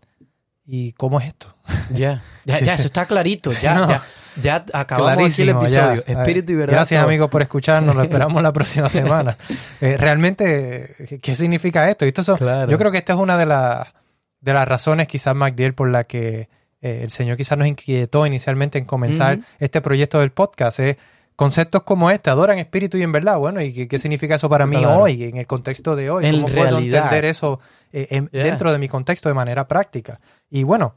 ¿Y 0.67 0.93
cómo 0.93 1.19
es 1.19 1.27
esto? 1.27 1.53
Ya, 1.91 2.23
ya, 2.43 2.59
ya, 2.59 2.73
eso 2.73 2.85
está 2.85 3.05
clarito. 3.05 3.51
Ya, 3.51 3.87
ya, 3.87 4.03
ya 4.41 4.65
acabamos 4.73 5.31
aquí 5.31 5.43
el 5.43 5.49
episodio. 5.49 6.03
Espíritu 6.07 6.53
y 6.53 6.55
verdad. 6.55 6.73
Gracias, 6.73 7.03
amigos, 7.03 7.29
por 7.29 7.41
escucharnos. 7.41 7.95
Lo 7.95 8.03
esperamos 8.03 8.41
la 8.41 8.51
próxima 8.51 8.89
semana. 8.89 9.37
Eh, 9.79 9.97
realmente, 9.97 11.19
¿qué 11.21 11.35
significa 11.35 11.89
esto? 11.89 12.05
esto 12.05 12.37
Yo 12.67 12.77
creo 12.77 12.91
que 12.91 12.97
esta 12.97 13.13
es 13.13 13.19
una 13.19 13.37
de, 13.37 13.45
las 13.45 13.87
de 14.41 14.53
las 14.53 14.67
razones, 14.67 15.07
quizás, 15.07 15.35
MacDiel, 15.35 15.75
por 15.75 15.89
la 15.91 16.03
que 16.03 16.49
eh, 16.81 17.01
el 17.03 17.11
Señor 17.11 17.37
quizás 17.37 17.57
nos 17.57 17.67
inquietó 17.67 18.25
inicialmente 18.25 18.79
en 18.79 18.85
comenzar 18.85 19.39
este 19.59 19.81
proyecto 19.81 20.19
del 20.19 20.31
podcast. 20.31 20.79
Es 20.79 20.97
conceptos 21.35 21.83
como 21.83 22.09
este, 22.09 22.29
adoran 22.29 22.59
espíritu 22.59 22.97
y 22.97 23.03
en 23.03 23.11
verdad. 23.11 23.37
Bueno, 23.37 23.61
¿y 23.61 23.87
qué, 23.87 23.99
significa 23.99 24.35
eso 24.35 24.49
para 24.49 24.65
mí 24.65 24.83
hoy, 24.85 25.23
en 25.23 25.37
el 25.37 25.47
contexto 25.47 25.95
de 25.95 26.09
hoy? 26.09 26.29
¿Cómo 26.31 26.47
puedo 26.47 26.79
entender 26.79 27.25
eso 27.25 27.59
eh, 27.91 28.27
dentro 28.31 28.71
de 28.71 28.79
mi 28.79 28.87
contexto 28.87 29.29
de 29.29 29.35
manera 29.35 29.67
práctica? 29.67 30.19
Y 30.49 30.63
bueno, 30.63 30.95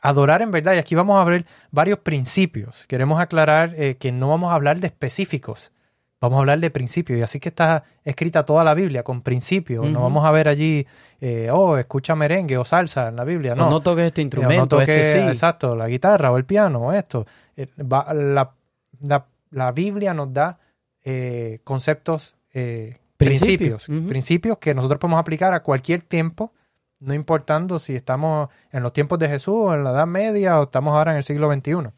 adorar 0.00 0.42
en 0.42 0.50
verdad, 0.50 0.74
y 0.74 0.78
aquí 0.78 0.94
vamos 0.94 1.20
a 1.20 1.24
ver 1.24 1.46
varios 1.70 1.98
principios. 1.98 2.86
Queremos 2.86 3.20
aclarar 3.20 3.74
eh, 3.76 3.96
que 3.96 4.12
no 4.12 4.28
vamos 4.28 4.52
a 4.52 4.54
hablar 4.54 4.80
de 4.80 4.88
específicos, 4.88 5.72
vamos 6.20 6.36
a 6.36 6.40
hablar 6.40 6.60
de 6.60 6.70
principios. 6.70 7.18
Y 7.18 7.22
así 7.22 7.40
que 7.40 7.48
está 7.48 7.84
escrita 8.04 8.44
toda 8.44 8.64
la 8.64 8.74
Biblia 8.74 9.02
con 9.02 9.22
principios. 9.22 9.88
No 9.88 10.02
vamos 10.02 10.26
a 10.26 10.30
ver 10.30 10.48
allí, 10.48 10.86
eh, 11.22 11.48
oh, 11.50 11.78
escucha 11.78 12.14
merengue 12.14 12.58
o 12.58 12.66
salsa 12.66 13.08
en 13.08 13.16
la 13.16 13.24
Biblia. 13.24 13.54
No, 13.54 13.70
no 13.70 13.80
toques 13.80 14.04
este 14.04 14.20
instrumento. 14.20 14.60
no 14.60 14.68
toques, 14.68 14.88
este 14.88 15.28
exacto, 15.28 15.74
la 15.74 15.88
guitarra 15.88 16.30
o 16.30 16.36
el 16.36 16.44
piano 16.44 16.80
o 16.80 16.92
esto. 16.92 17.26
la, 17.56 18.52
la 19.00 19.26
la 19.50 19.72
Biblia 19.72 20.14
nos 20.14 20.32
da 20.32 20.58
eh, 21.02 21.60
conceptos, 21.64 22.36
eh, 22.52 22.98
principios, 23.16 23.86
principios 23.86 24.58
que 24.58 24.74
nosotros 24.74 24.98
podemos 24.98 25.20
aplicar 25.20 25.52
a 25.54 25.62
cualquier 25.62 26.02
tiempo, 26.02 26.52
no 26.98 27.14
importando 27.14 27.78
si 27.78 27.94
estamos 27.94 28.48
en 28.72 28.82
los 28.82 28.92
tiempos 28.92 29.18
de 29.18 29.28
Jesús 29.28 29.54
o 29.56 29.74
en 29.74 29.84
la 29.84 29.90
Edad 29.90 30.06
Media 30.06 30.60
o 30.60 30.64
estamos 30.64 30.94
ahora 30.94 31.12
en 31.12 31.18
el 31.18 31.24
siglo 31.24 31.52
XXI. 31.52 31.90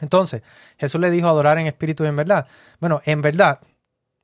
Entonces, 0.00 0.42
Jesús 0.78 1.00
le 1.00 1.10
dijo 1.10 1.28
adorar 1.28 1.58
en 1.58 1.66
espíritu 1.66 2.04
y 2.04 2.06
en 2.06 2.16
verdad. 2.16 2.46
Bueno, 2.80 3.00
en 3.04 3.22
verdad, 3.22 3.60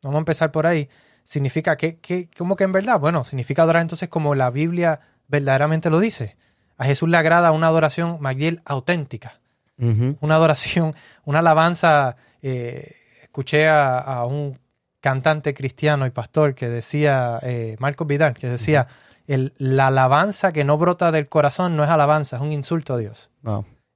vamos 0.03 0.17
a 0.17 0.21
empezar 0.21 0.53
por 0.53 0.67
ahí, 0.67 0.89
significa 1.25 1.77
que, 1.77 1.99
que 1.99 2.31
¿cómo 2.37 2.57
que 2.57 2.65
en 2.65 2.73
verdad? 2.73 3.01
Bueno, 3.01 3.25
significa 3.25 3.63
adorar 3.63 3.83
entonces 3.83 4.09
como 4.09 4.35
la 4.35 4.51
Biblia 4.51 5.01
verdaderamente 5.29 5.91
lo 5.91 5.99
dice. 5.99 6.37
A 6.79 6.85
Jesús 6.85 7.09
le 7.09 7.17
agrada 7.17 7.53
una 7.53 7.69
adoración, 7.69 8.19
Magdiel, 8.21 8.63
auténtica. 8.65 9.41
Una 9.79 10.37
adoración, 10.37 10.95
una 11.25 11.41
alabanza. 11.41 12.17
Eh, 12.43 12.95
escuché 13.23 13.69
a, 13.69 14.25
un 14.27 14.59
cantante 15.01 15.55
cristiano 15.55 16.07
y 16.07 16.11
pastor 16.11 16.55
que 16.55 16.69
decía, 16.69 17.39
eh, 17.43 17.77
Marcos 17.79 18.07
Vidal, 18.07 18.35
que 18.35 18.49
decía, 18.49 18.89
el, 19.27 19.53
la 19.59 19.89
alabanza 19.89 20.53
que 20.53 20.65
no 20.65 20.79
brota 20.79 21.13
del 21.13 21.29
corazón 21.29 21.77
no 21.77 21.85
es 21.85 21.91
alabanza, 21.91 22.37
es 22.37 22.43
un 22.43 22.53
insulto 22.53 22.95
a 22.95 22.99
Dios. 22.99 23.31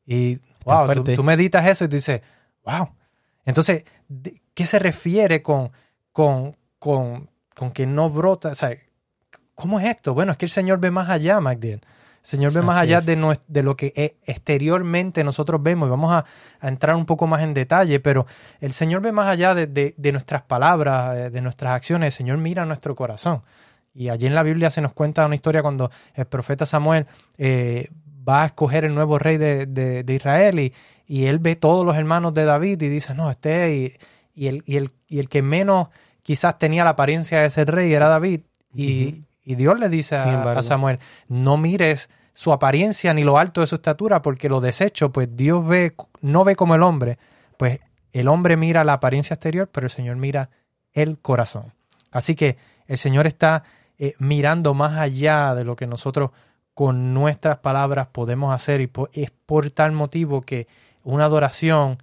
Y 0.07 0.41
wow, 0.65 1.05
tú, 1.05 1.23
meditas 1.23 1.67
eso 1.67 1.85
y 1.85 1.89
tú 1.89 1.97
dices, 1.97 2.23
wow. 2.65 2.91
Entonces, 3.45 3.85
¿qué 4.55 4.67
se 4.67 4.79
refiere 4.79 5.43
con, 5.43 5.73
con, 6.13 6.57
con, 6.79 7.31
con 7.55 7.71
que 7.73 7.87
no 7.87 8.11
brota? 8.11 8.51
O 8.51 8.55
sea, 8.55 8.77
¿cómo 9.55 9.81
es 9.81 9.87
esto? 9.87 10.15
Bueno, 10.15 10.33
es 10.33 10.39
que 10.39 10.47
el 10.47 10.51
Señor 10.51 10.79
ve 10.79 10.91
más 10.91 11.09
allá, 11.09 11.41
Magdiel. 11.41 11.81
Señor 12.31 12.53
ve 12.53 12.63
más 12.63 12.77
allá 12.77 13.01
de, 13.01 13.39
de, 13.49 13.63
lo 13.65 13.77
que 13.77 13.93
e, 13.97 14.17
exteriormente 14.25 15.25
nosotros 15.25 15.61
vemos 15.61 15.89
y 15.89 15.91
vamos 15.91 16.13
a, 16.13 16.25
entrar 16.63 16.95
un 16.95 17.05
poco 17.05 17.27
más 17.27 17.43
en 17.43 17.55
detalle, 17.55 17.99
pero 17.99 18.25
el 18.61 18.73
Señor 18.73 19.03
ve 19.03 19.11
más 19.11 19.27
allá 19.27 19.55
de, 19.57 19.95
nuestras 20.13 20.43
palabras, 20.43 21.17
eh, 21.17 21.31
de 21.31 21.41
nuestras 21.41 21.73
acciones. 21.73 22.07
El 22.07 22.13
Señor 22.13 22.39
mira 22.39 22.65
nuestro 22.65 22.95
corazón. 22.95 23.43
Y 23.93 24.11
allí 24.11 24.29
en 24.29 24.37
la 24.37 24.45
Biblia 24.45 24.71
se 24.71 24.81
nos 24.81 24.93
cuenta 24.93 25.27
una 25.27 25.35
historia 25.35 25.61
cuando 25.61 25.91
el 26.15 26.25
profeta 26.27 26.65
Samuel 26.67 27.07
eh, 27.37 27.89
va 28.29 28.45
a 28.45 28.47
escoger 28.47 28.85
el 28.85 28.95
nuevo 28.95 29.19
rey 29.19 29.37
de, 29.37 30.05
Israel 30.07 30.61
y, 30.61 30.73
y, 31.09 31.25
él 31.27 31.41
ve 31.41 31.57
todos 31.57 31.85
los 31.85 31.97
hermanos 31.97 32.33
de 32.33 32.45
David 32.45 32.81
y 32.81 32.89
dice, 32.89 33.13
no, 33.13 33.29
este 33.29 33.75
y, 33.75 33.93
y, 34.37 34.47
el, 34.47 34.63
y, 34.67 34.77
el, 34.77 34.91
y 35.09 35.19
el 35.19 35.29
que 35.29 35.43
menos 35.43 35.89
quizás 36.23 36.59
tenía 36.59 36.85
la 36.85 36.91
apariencia 36.91 37.41
de 37.41 37.51
ser 37.51 37.73
rey 37.73 37.93
era 37.93 38.07
David. 38.07 38.43
Y, 38.73 39.25
y 39.45 39.57
Dios 39.57 39.81
le 39.81 39.89
dice 39.89 40.15
a, 40.15 40.63
Samuel, 40.63 41.01
no 41.27 41.57
mires 41.57 42.09
su 42.41 42.55
apariencia 42.55 43.13
ni 43.13 43.23
lo 43.23 43.37
alto 43.37 43.61
de 43.61 43.67
su 43.67 43.75
estatura, 43.75 44.23
porque 44.23 44.49
lo 44.49 44.63
desecho, 44.63 45.13
pues 45.13 45.29
Dios 45.37 45.69
ve, 45.69 45.95
no 46.23 46.43
ve 46.43 46.57
como 46.57 46.75
el 46.75 46.83
hombre, 46.83 47.19
pues 47.59 47.81
el 48.15 48.29
hombre 48.29 48.57
mira 48.57 48.83
la 48.83 48.95
apariencia 48.95 49.35
exterior, 49.35 49.69
pero 49.71 49.89
el 49.89 49.91
Señor 49.91 50.17
mira 50.17 50.49
el 50.95 51.19
corazón. 51.19 51.75
Así 52.11 52.35
que 52.35 52.57
el 52.87 52.97
Señor 52.97 53.27
está 53.27 53.65
eh, 53.99 54.15
mirando 54.19 54.73
más 54.73 54.97
allá 54.99 55.55
de 55.55 55.65
lo 55.65 55.77
que 55.77 55.87
nosotros 55.87 56.31
con 56.73 57.13
nuestras 57.13 57.59
palabras 57.59 58.09
podemos 58.11 58.55
hacer 58.55 58.81
y 58.81 58.91
es 59.13 59.31
por 59.45 59.71
tal 59.71 59.93
motivo 59.93 60.41
que 60.41 60.67
una 61.05 61.27
adoración 61.27 61.99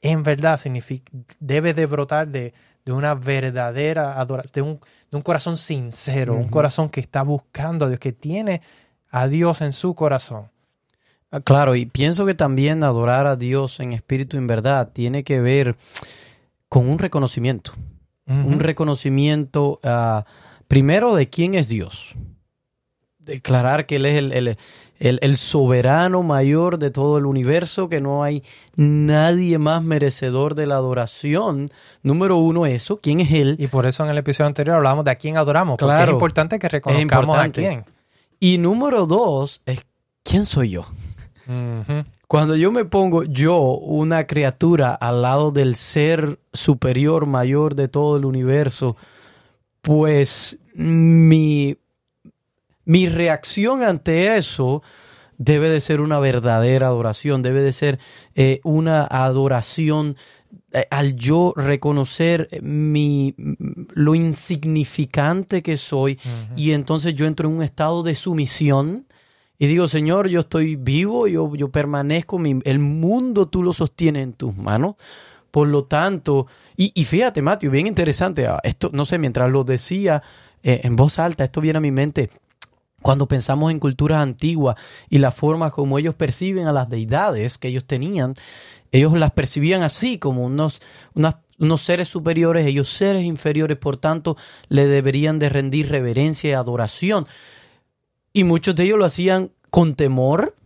en 0.00 0.22
verdad 0.22 0.58
significa, 0.58 1.12
debe 1.40 1.74
de 1.74 1.84
brotar 1.84 2.28
de, 2.28 2.54
de 2.86 2.92
una 2.92 3.14
verdadera 3.14 4.18
adoración, 4.18 4.52
de 4.54 4.62
un, 4.62 4.80
de 5.10 5.16
un 5.18 5.22
corazón 5.22 5.58
sincero, 5.58 6.32
un 6.36 6.48
corazón 6.48 6.88
que 6.88 7.00
está 7.00 7.20
buscando 7.20 7.84
a 7.84 7.88
Dios, 7.88 8.00
que 8.00 8.14
tiene 8.14 8.62
a 9.10 9.28
Dios 9.28 9.60
en 9.60 9.72
su 9.72 9.94
corazón. 9.94 10.50
Ah, 11.30 11.40
claro, 11.40 11.76
y 11.76 11.86
pienso 11.86 12.24
que 12.24 12.34
también 12.34 12.82
adorar 12.82 13.26
a 13.26 13.36
Dios 13.36 13.80
en 13.80 13.92
espíritu 13.92 14.36
y 14.36 14.38
en 14.38 14.46
verdad 14.46 14.90
tiene 14.92 15.24
que 15.24 15.40
ver 15.40 15.76
con 16.68 16.88
un 16.88 16.98
reconocimiento. 16.98 17.72
Un 18.30 18.60
reconocimiento 18.60 19.80
uh, 19.82 20.22
primero 20.68 21.14
de 21.14 21.30
quién 21.30 21.54
es 21.54 21.66
Dios. 21.66 22.14
Declarar 23.18 23.86
que 23.86 23.96
Él 23.96 24.04
es 24.04 24.16
el, 24.16 24.58
el, 24.98 25.36
soberano 25.38 26.22
mayor 26.22 26.78
de 26.78 26.90
todo 26.90 27.16
el 27.16 27.24
universo, 27.24 27.88
que 27.88 28.02
no 28.02 28.22
hay 28.22 28.42
nadie 28.76 29.56
más 29.56 29.82
merecedor 29.82 30.54
de 30.54 30.66
la 30.66 30.74
adoración. 30.74 31.70
Número 32.02 32.36
uno, 32.36 32.66
eso, 32.66 32.98
¿quién 33.00 33.20
es 33.20 33.32
Él? 33.32 33.56
Y 33.58 33.68
por 33.68 33.86
eso 33.86 34.04
en 34.04 34.10
el 34.10 34.18
episodio 34.18 34.48
anterior 34.48 34.76
hablábamos 34.76 35.06
de 35.06 35.12
a 35.12 35.16
quién 35.16 35.38
adoramos, 35.38 35.78
claro, 35.78 36.10
es 36.10 36.12
importante 36.12 36.58
que 36.58 36.68
reconozcamos 36.68 37.38
a 37.38 37.48
quién. 37.48 37.84
Y 38.40 38.58
número 38.58 39.06
dos 39.06 39.62
es, 39.66 39.84
¿quién 40.22 40.46
soy 40.46 40.70
yo? 40.70 40.86
Cuando 42.26 42.56
yo 42.56 42.70
me 42.70 42.84
pongo 42.84 43.24
yo, 43.24 43.58
una 43.58 44.26
criatura, 44.26 44.94
al 44.94 45.22
lado 45.22 45.50
del 45.50 45.76
ser 45.76 46.38
superior, 46.52 47.26
mayor 47.26 47.74
de 47.74 47.88
todo 47.88 48.18
el 48.18 48.26
universo, 48.26 48.96
pues 49.80 50.58
mi 50.74 51.78
mi 52.88 53.06
reacción 53.06 53.82
ante 53.82 54.38
eso 54.38 54.82
debe 55.36 55.68
de 55.68 55.82
ser 55.82 56.00
una 56.00 56.18
verdadera 56.20 56.86
adoración, 56.86 57.42
debe 57.42 57.60
de 57.60 57.74
ser 57.74 57.98
eh, 58.34 58.60
una 58.64 59.04
adoración 59.04 60.16
al 60.90 61.16
yo 61.16 61.54
reconocer 61.56 62.48
mi, 62.62 63.34
lo 63.94 64.14
insignificante 64.14 65.62
que 65.62 65.76
soy 65.76 66.18
y 66.56 66.72
entonces 66.72 67.14
yo 67.14 67.26
entro 67.26 67.48
en 67.48 67.56
un 67.56 67.62
estado 67.62 68.02
de 68.02 68.14
sumisión 68.14 69.06
y 69.58 69.66
digo, 69.66 69.88
Señor, 69.88 70.28
yo 70.28 70.40
estoy 70.40 70.76
vivo, 70.76 71.26
yo, 71.26 71.54
yo 71.56 71.70
permanezco, 71.70 72.40
el 72.64 72.78
mundo 72.78 73.48
tú 73.48 73.62
lo 73.62 73.72
sostienes 73.72 74.22
en 74.22 74.32
tus 74.34 74.56
manos. 74.56 74.94
Por 75.50 75.66
lo 75.66 75.84
tanto, 75.84 76.46
y, 76.76 77.04
fíjate, 77.04 77.42
Mateo, 77.42 77.70
bien 77.70 77.86
interesante, 77.86 78.46
ah, 78.46 78.60
esto, 78.62 78.90
no 78.92 79.04
sé, 79.04 79.18
mientras 79.18 79.50
lo 79.50 79.64
decía 79.64 80.22
eh, 80.62 80.82
en 80.84 80.94
voz 80.94 81.18
alta, 81.18 81.44
esto 81.44 81.60
viene 81.60 81.78
a 81.78 81.80
mi 81.80 81.90
mente 81.90 82.30
cuando 83.02 83.28
pensamos 83.28 83.70
en 83.70 83.78
culturas 83.78 84.22
antiguas 84.22 84.76
y 85.08 85.18
la 85.18 85.30
forma 85.30 85.70
como 85.70 85.98
ellos 85.98 86.14
perciben 86.14 86.66
a 86.66 86.72
las 86.72 86.88
deidades 86.88 87.58
que 87.58 87.68
ellos 87.68 87.84
tenían, 87.84 88.34
ellos 88.92 89.12
las 89.14 89.32
percibían 89.32 89.82
así, 89.82 90.18
como 90.18 90.44
unos, 90.44 90.80
unos 91.14 91.82
seres 91.82 92.08
superiores, 92.08 92.66
ellos 92.66 92.88
seres 92.88 93.22
inferiores, 93.22 93.76
por 93.76 93.96
tanto, 93.96 94.36
le 94.68 94.86
deberían 94.86 95.38
de 95.38 95.48
rendir 95.48 95.90
reverencia 95.90 96.50
y 96.50 96.54
adoración. 96.54 97.26
Y 98.32 98.44
muchos 98.44 98.74
de 98.74 98.84
ellos 98.84 98.98
lo 98.98 99.04
hacían 99.04 99.52
con 99.70 99.94
temor, 99.94 100.56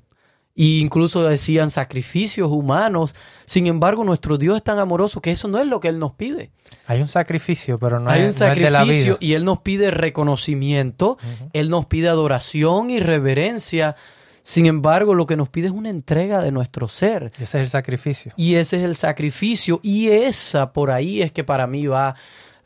e 0.55 0.81
incluso 0.81 1.25
decían 1.25 1.71
sacrificios 1.71 2.49
humanos. 2.51 3.15
Sin 3.47 3.67
embargo, 3.67 4.05
nuestro 4.05 4.39
Dios 4.39 4.57
es 4.57 4.63
tan 4.63 4.79
amoroso 4.79 5.21
que 5.21 5.33
eso 5.33 5.49
no 5.49 5.59
es 5.59 5.67
lo 5.67 5.81
que 5.81 5.89
Él 5.89 5.99
nos 5.99 6.13
pide. 6.13 6.51
Hay 6.87 7.01
un 7.01 7.09
sacrificio, 7.09 7.79
pero 7.79 8.01
no 8.01 8.11
Hay 8.11 8.25
un 8.25 8.35
sacrificio 8.35 9.17
y 9.21 9.33
Él 9.35 9.45
nos 9.45 9.61
pide 9.61 9.91
reconocimiento, 9.91 11.19
Él 11.53 11.71
nos 11.71 11.87
pide 11.87 12.09
adoración 12.09 12.91
y 12.91 13.01
reverencia. 13.01 13.97
Sin 14.45 14.67
embargo, 14.67 15.15
lo 15.15 15.27
que 15.27 15.37
nos 15.37 15.49
pide 15.49 15.69
es 15.69 15.73
una 15.73 15.89
entrega 15.89 16.43
de 16.43 16.51
nuestro 16.51 16.89
ser. 16.89 17.33
ese 17.37 17.43
es 17.43 17.55
el 17.55 17.69
sacrificio. 17.71 18.33
Y 18.37 18.57
ese 18.57 18.79
es 18.79 18.83
el 18.83 18.97
sacrificio. 18.97 19.79
Y 19.83 20.09
esa 20.09 20.73
por 20.73 20.91
ahí 20.91 21.23
es 21.23 21.31
que 21.31 21.45
para 21.45 21.67
mí 21.69 21.87
va 21.87 22.17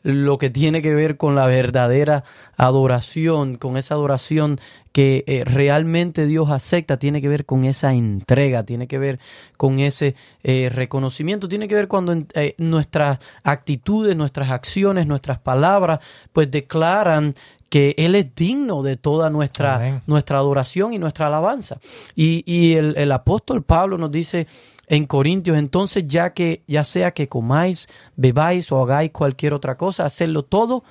lo 0.03 0.37
que 0.37 0.49
tiene 0.49 0.81
que 0.81 0.93
ver 0.93 1.17
con 1.17 1.35
la 1.35 1.47
verdadera 1.47 2.23
adoración, 2.55 3.55
con 3.55 3.77
esa 3.77 3.95
adoración 3.95 4.59
que 4.91 5.23
eh, 5.27 5.43
realmente 5.45 6.25
Dios 6.25 6.49
acepta, 6.49 6.97
tiene 6.97 7.21
que 7.21 7.27
ver 7.27 7.45
con 7.45 7.65
esa 7.65 7.93
entrega, 7.93 8.63
tiene 8.63 8.87
que 8.87 8.97
ver 8.97 9.19
con 9.57 9.79
ese 9.79 10.15
eh, 10.43 10.69
reconocimiento, 10.73 11.47
tiene 11.47 11.67
que 11.67 11.75
ver 11.75 11.87
cuando 11.87 12.15
eh, 12.33 12.55
nuestras 12.57 13.19
actitudes, 13.43 14.15
nuestras 14.15 14.49
acciones, 14.49 15.05
nuestras 15.05 15.39
palabras, 15.39 15.99
pues 16.33 16.49
declaran 16.49 17.35
que 17.69 17.93
Él 17.97 18.15
es 18.15 18.33
digno 18.33 18.81
de 18.81 18.95
toda 18.95 19.29
nuestra, 19.29 20.01
nuestra 20.07 20.37
adoración 20.37 20.93
y 20.93 20.99
nuestra 20.99 21.27
alabanza. 21.27 21.79
Y, 22.15 22.43
y 22.51 22.73
el, 22.75 22.95
el 22.97 23.11
apóstol 23.11 23.63
Pablo 23.63 23.97
nos 23.97 24.11
dice 24.11 24.47
en 24.87 25.05
Corintios, 25.05 25.57
entonces 25.57 26.05
ya 26.07 26.33
que 26.33 26.63
ya 26.67 26.83
sea 26.83 27.11
que 27.11 27.27
comáis, 27.27 27.87
bebáis 28.15 28.71
o 28.71 28.81
hagáis 28.81 29.11
cualquier 29.11 29.53
otra 29.53 29.77
cosa, 29.77 30.05
hacerlo 30.05 30.43
todo 30.43 30.83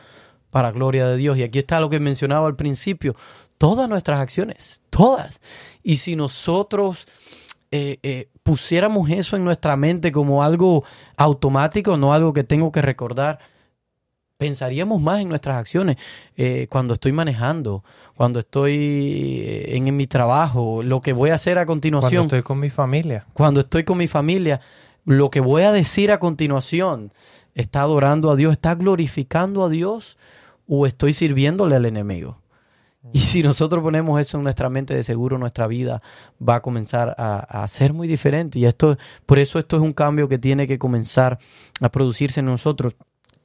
para 0.51 0.71
gloria 0.71 1.09
de 1.09 1.17
Dios. 1.17 1.39
Y 1.39 1.43
aquí 1.43 1.59
está 1.59 1.81
lo 1.81 1.91
que 1.91 1.99
mencionaba 1.99 2.47
al 2.47 2.57
principio, 2.57 3.17
todas 3.59 3.89
nuestras 3.89 4.21
acciones, 4.21 4.83
todas. 4.91 5.41
Y 5.83 5.97
si 5.97 6.15
nosotros 6.15 7.07
eh, 7.71 7.99
eh, 8.03 8.29
pusiéramos 8.43 9.11
eso 9.11 9.37
en 9.37 9.45
nuestra 9.45 9.77
mente 9.77 10.13
como 10.13 10.43
algo 10.43 10.85
automático, 11.17 11.97
no 11.97 12.13
algo 12.13 12.33
que 12.33 12.45
tengo 12.45 12.71
que 12.71 12.83
recordar, 12.83 13.39
pensaríamos 14.39 15.01
más 15.01 15.21
en 15.21 15.29
nuestras 15.29 15.57
acciones 15.57 15.97
eh, 16.37 16.67
cuando 16.71 16.95
estoy 16.95 17.13
manejando, 17.13 17.85
cuando 18.15 18.41
estoy 18.41 18.75
eh, 19.43 19.77
en, 19.77 19.97
mi 19.97 20.07
trabajo, 20.07 20.83
lo 20.83 21.01
que 21.01 21.13
voy 21.13 21.31
a 21.31 21.35
hacer 21.35 21.59
a 21.59 21.67
continuación. 21.67 22.23
Cuando 22.23 22.37
estoy 22.37 22.43
con 22.43 22.61
mi 22.61 22.71
familia. 22.71 23.27
Cuando 23.33 23.61
estoy 23.61 23.85
con 23.85 23.99
mi 23.99 24.09
familia, 24.09 24.61
lo 25.05 25.31
que 25.31 25.41
voy 25.41 25.63
a 25.63 25.73
decir 25.73 26.13
a 26.13 26.19
continuación, 26.19 27.13
¿está 27.55 27.83
adorando 27.83 28.31
a 28.31 28.37
Dios? 28.37 28.53
¿Está 28.53 28.75
glorificando 28.75 29.65
a 29.65 29.69
Dios? 29.69 30.19
¿O 30.69 30.87
estoy 30.87 31.13
sirviéndole 31.13 31.77
al 31.77 31.87
enemigo? 31.87 32.41
Y 33.13 33.21
si 33.21 33.41
nosotros 33.41 33.85
ponemos 33.85 34.21
eso 34.21 34.37
en 34.37 34.43
nuestra 34.43 34.69
mente, 34.69 34.93
de 34.93 35.05
seguro 35.05 35.39
nuestra 35.39 35.69
vida 35.69 36.03
va 36.47 36.57
a 36.57 36.61
comenzar 36.61 37.15
a, 37.17 37.39
a, 37.39 37.69
ser 37.69 37.93
muy 37.93 38.09
diferente. 38.09 38.59
Y 38.59 38.67
esto, 38.67 38.99
por 39.27 39.39
eso 39.39 39.61
esto 39.61 39.77
es 39.77 39.83
un 39.83 39.93
cambio 39.93 40.29
que 40.29 40.39
tiene 40.39 40.67
que 40.67 40.77
comenzar 40.77 41.39
a 41.81 41.89
producirse 41.89 42.41
en 42.41 42.47
nosotros 42.47 42.95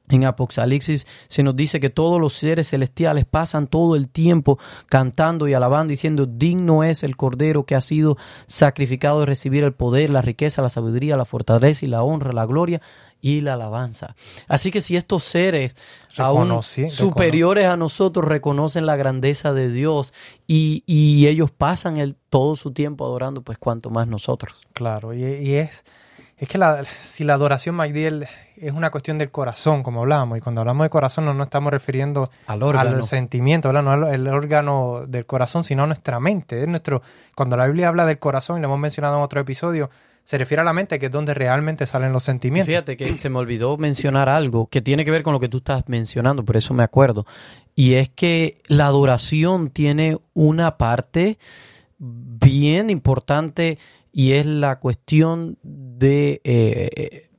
En 0.08 0.24
Apocalipsis 0.24 1.06
se 1.28 1.42
nos 1.42 1.56
dice 1.56 1.80
que 1.80 1.88
todos 1.88 2.20
los 2.20 2.34
seres 2.34 2.68
celestiales 2.68 3.24
pasan 3.24 3.66
todo 3.66 3.96
el 3.96 4.08
tiempo 4.08 4.58
cantando 4.86 5.48
y 5.48 5.54
alabando, 5.54 5.90
diciendo, 5.90 6.26
digno 6.26 6.84
es 6.84 7.02
el 7.02 7.16
Cordero 7.16 7.64
que 7.64 7.74
ha 7.74 7.80
sido 7.80 8.18
sacrificado 8.46 9.20
de 9.20 9.26
recibir 9.26 9.64
el 9.64 9.72
poder, 9.72 10.10
la 10.10 10.20
riqueza, 10.20 10.60
la 10.60 10.68
sabiduría, 10.68 11.16
la 11.16 11.24
fortaleza 11.24 11.86
y 11.86 11.88
la 11.88 12.02
honra, 12.02 12.32
la 12.32 12.46
gloria 12.46 12.82
y 13.22 13.40
la 13.40 13.54
alabanza. 13.54 14.16
Así 14.48 14.70
que 14.70 14.80
si 14.80 14.96
estos 14.96 15.22
seres 15.22 15.76
aún 16.18 16.62
superiores 16.62 17.66
a 17.66 17.76
nosotros 17.76 18.26
reconocen 18.26 18.84
la 18.84 18.96
grandeza 18.96 19.54
de 19.54 19.70
Dios 19.70 20.12
y, 20.46 20.82
y 20.86 21.28
ellos 21.28 21.50
pasan 21.52 21.96
el, 21.96 22.16
todo 22.28 22.56
su 22.56 22.72
tiempo 22.72 23.06
adorando, 23.06 23.42
pues 23.42 23.58
cuanto 23.58 23.90
más 23.90 24.08
nosotros. 24.08 24.60
Claro, 24.74 25.14
y, 25.14 25.22
y 25.24 25.54
es, 25.54 25.84
es 26.42 26.48
que 26.48 26.58
la, 26.58 26.82
si 26.84 27.22
la 27.22 27.34
adoración, 27.34 27.76
Magdiel, 27.76 28.26
es 28.56 28.72
una 28.72 28.90
cuestión 28.90 29.16
del 29.16 29.30
corazón, 29.30 29.84
como 29.84 30.00
hablábamos, 30.00 30.38
y 30.38 30.40
cuando 30.40 30.60
hablamos 30.60 30.84
de 30.84 30.90
corazón 30.90 31.24
no 31.24 31.32
nos 31.34 31.46
estamos 31.46 31.72
refiriendo 31.72 32.28
Al 32.48 32.64
órgano. 32.64 32.96
al 32.96 33.04
sentimiento, 33.04 33.68
¿verdad? 33.68 33.84
no 33.84 33.92
al 33.92 34.12
el 34.12 34.26
órgano 34.26 35.04
del 35.06 35.24
corazón, 35.24 35.62
sino 35.62 35.84
a 35.84 35.86
nuestra 35.86 36.18
mente. 36.18 36.60
Es 36.60 36.66
nuestro, 36.66 37.00
cuando 37.36 37.56
la 37.56 37.66
Biblia 37.66 37.86
habla 37.86 38.06
del 38.06 38.18
corazón, 38.18 38.58
y 38.58 38.60
lo 38.60 38.66
hemos 38.66 38.80
mencionado 38.80 39.18
en 39.18 39.22
otro 39.22 39.38
episodio, 39.40 39.88
se 40.24 40.36
refiere 40.36 40.62
a 40.62 40.64
la 40.64 40.72
mente, 40.72 40.98
que 40.98 41.06
es 41.06 41.12
donde 41.12 41.32
realmente 41.32 41.86
salen 41.86 42.12
los 42.12 42.24
sentimientos. 42.24 42.66
Fíjate 42.66 42.96
que 42.96 43.16
se 43.18 43.30
me 43.30 43.38
olvidó 43.38 43.76
mencionar 43.76 44.28
algo 44.28 44.66
que 44.66 44.82
tiene 44.82 45.04
que 45.04 45.12
ver 45.12 45.22
con 45.22 45.34
lo 45.34 45.38
que 45.38 45.48
tú 45.48 45.58
estás 45.58 45.84
mencionando, 45.86 46.44
por 46.44 46.56
eso 46.56 46.74
me 46.74 46.82
acuerdo. 46.82 47.24
Y 47.76 47.94
es 47.94 48.08
que 48.08 48.58
la 48.66 48.86
adoración 48.86 49.70
tiene 49.70 50.18
una 50.34 50.76
parte 50.76 51.38
bien 52.00 52.90
importante 52.90 53.78
y 54.12 54.32
es 54.32 54.46
la 54.46 54.78
cuestión 54.78 55.58
de, 55.62 56.40
eh, 56.44 57.30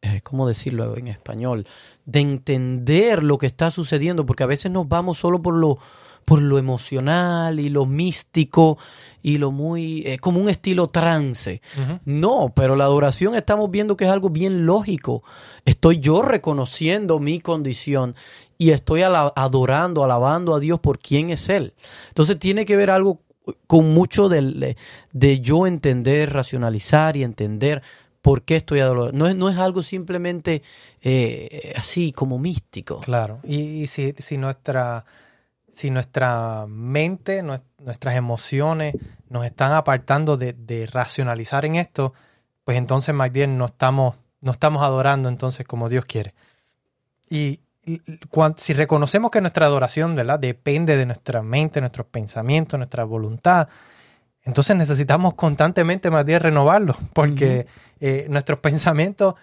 eh, 0.00 0.20
¿cómo 0.22 0.48
decirlo 0.48 0.96
en 0.96 1.08
español? 1.08 1.66
De 2.06 2.20
entender 2.20 3.22
lo 3.22 3.38
que 3.38 3.46
está 3.46 3.70
sucediendo, 3.70 4.24
porque 4.24 4.42
a 4.42 4.46
veces 4.46 4.72
nos 4.72 4.88
vamos 4.88 5.18
solo 5.18 5.42
por 5.42 5.54
lo, 5.54 5.78
por 6.24 6.40
lo 6.40 6.58
emocional 6.58 7.60
y 7.60 7.68
lo 7.68 7.84
místico 7.84 8.78
y 9.22 9.38
lo 9.38 9.50
muy, 9.50 10.02
eh, 10.06 10.18
como 10.18 10.40
un 10.40 10.48
estilo 10.48 10.88
trance. 10.88 11.60
No, 12.04 12.52
pero 12.54 12.76
la 12.76 12.84
adoración 12.84 13.34
estamos 13.34 13.70
viendo 13.70 13.96
que 13.96 14.04
es 14.04 14.10
algo 14.10 14.30
bien 14.30 14.64
lógico. 14.64 15.22
Estoy 15.64 16.00
yo 16.00 16.22
reconociendo 16.22 17.18
mi 17.20 17.40
condición 17.40 18.16
y 18.56 18.70
estoy 18.70 19.02
adorando, 19.02 20.02
alabando 20.02 20.54
a 20.54 20.60
Dios 20.60 20.80
por 20.80 20.98
quién 20.98 21.30
es 21.30 21.48
Él. 21.48 21.74
Entonces 22.08 22.38
tiene 22.38 22.64
que 22.64 22.76
ver 22.76 22.90
algo 22.90 23.20
con 23.66 23.92
mucho 23.92 24.28
de, 24.28 24.76
de 25.12 25.40
yo 25.40 25.66
entender, 25.66 26.32
racionalizar 26.32 27.16
y 27.16 27.22
entender 27.24 27.82
por 28.20 28.42
qué 28.42 28.56
estoy 28.56 28.80
adorando. 28.80 29.12
No 29.18 29.26
es, 29.26 29.34
no 29.34 29.48
es 29.48 29.58
algo 29.58 29.82
simplemente 29.82 30.62
eh, 31.02 31.72
así 31.76 32.12
como 32.12 32.38
místico. 32.38 33.00
Claro, 33.00 33.40
y, 33.42 33.86
si, 33.88 34.14
si 34.18 34.38
nuestra 34.38 35.04
si 35.72 35.90
nuestra 35.90 36.66
mente, 36.68 37.42
nues- 37.42 37.62
nuestras 37.78 38.14
emociones 38.14 38.94
nos 39.30 39.46
están 39.46 39.72
apartando 39.72 40.36
de, 40.36 40.52
de 40.52 40.86
racionalizar 40.86 41.64
en 41.64 41.76
esto, 41.76 42.12
pues 42.64 42.76
entonces 42.76 43.14
más 43.14 43.32
bien 43.32 43.56
no 43.56 43.64
estamos, 43.64 44.18
no 44.42 44.52
estamos 44.52 44.82
adorando 44.82 45.30
entonces 45.30 45.66
como 45.66 45.88
Dios 45.88 46.04
quiere. 46.04 46.34
Y, 47.30 47.60
si 48.56 48.74
reconocemos 48.74 49.30
que 49.30 49.40
nuestra 49.40 49.66
adoración 49.66 50.14
¿verdad? 50.14 50.38
depende 50.38 50.96
de 50.96 51.06
nuestra 51.06 51.42
mente, 51.42 51.80
nuestros 51.80 52.06
pensamientos, 52.06 52.78
nuestra 52.78 53.04
voluntad, 53.04 53.68
entonces 54.44 54.76
necesitamos 54.76 55.34
constantemente 55.34 56.10
más 56.10 56.24
bien 56.24 56.40
renovarlos, 56.40 56.96
porque 57.12 57.66
eh, 58.00 58.26
nuestros 58.28 58.58
pensamientos, 58.60 59.34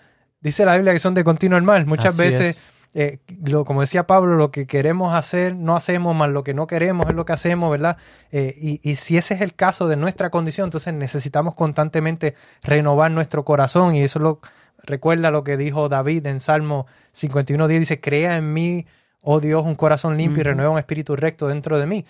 dice 0.42 0.66
la 0.66 0.76
Biblia 0.76 0.94
que 0.94 1.00
son 1.00 1.14
de 1.14 1.24
continuo 1.24 1.58
el 1.58 1.64
mal. 1.64 1.86
Muchas 1.86 2.14
Así 2.14 2.18
veces 2.18 2.58
es. 2.58 2.64
eh, 2.94 3.20
lo, 3.44 3.66
como 3.66 3.82
decía 3.82 4.08
Pablo, 4.08 4.36
lo 4.36 4.52
que 4.52 4.68
queremos 4.68 5.14
hacer 5.14 5.56
no 5.56 5.76
hacemos, 5.76 6.16
más 6.16 6.30
lo 6.30 6.44
que 6.44 6.54
no 6.54 6.68
queremos 6.68 7.10
es 7.10 7.16
lo 7.16 7.26
que 7.26 7.34
hacemos, 7.34 7.72
¿verdad? 7.72 7.98
Eh, 8.32 8.54
y, 8.58 8.80
y 8.90 8.96
si 8.96 9.18
ese 9.18 9.34
es 9.34 9.42
el 9.42 9.54
caso 9.54 9.88
de 9.88 9.96
nuestra 9.96 10.30
condición, 10.30 10.66
entonces 10.68 10.94
necesitamos 10.94 11.56
constantemente 11.56 12.36
renovar 12.64 13.12
nuestro 13.12 13.44
corazón 13.46 13.96
y 13.96 14.04
eso 14.04 14.20
lo 14.20 14.40
recuerda 14.84 15.32
lo 15.32 15.44
que 15.44 15.58
dijo 15.58 15.90
David 15.90 16.26
en 16.28 16.40
Salmo 16.40 16.88
51.10, 17.14 17.80
dice, 17.80 18.00
crea 18.02 18.38
en 18.38 18.54
mí, 18.54 18.86
oh 19.22 19.40
Dios, 19.40 19.66
un 19.66 19.76
corazón 19.76 20.18
limpio 20.18 20.42
y 20.42 20.44
renueva 20.44 20.72
un 20.72 20.78
espíritu 20.80 21.16
recto 21.16 21.48
dentro 21.48 21.80
de 21.80 21.86
mí. 21.86 22.06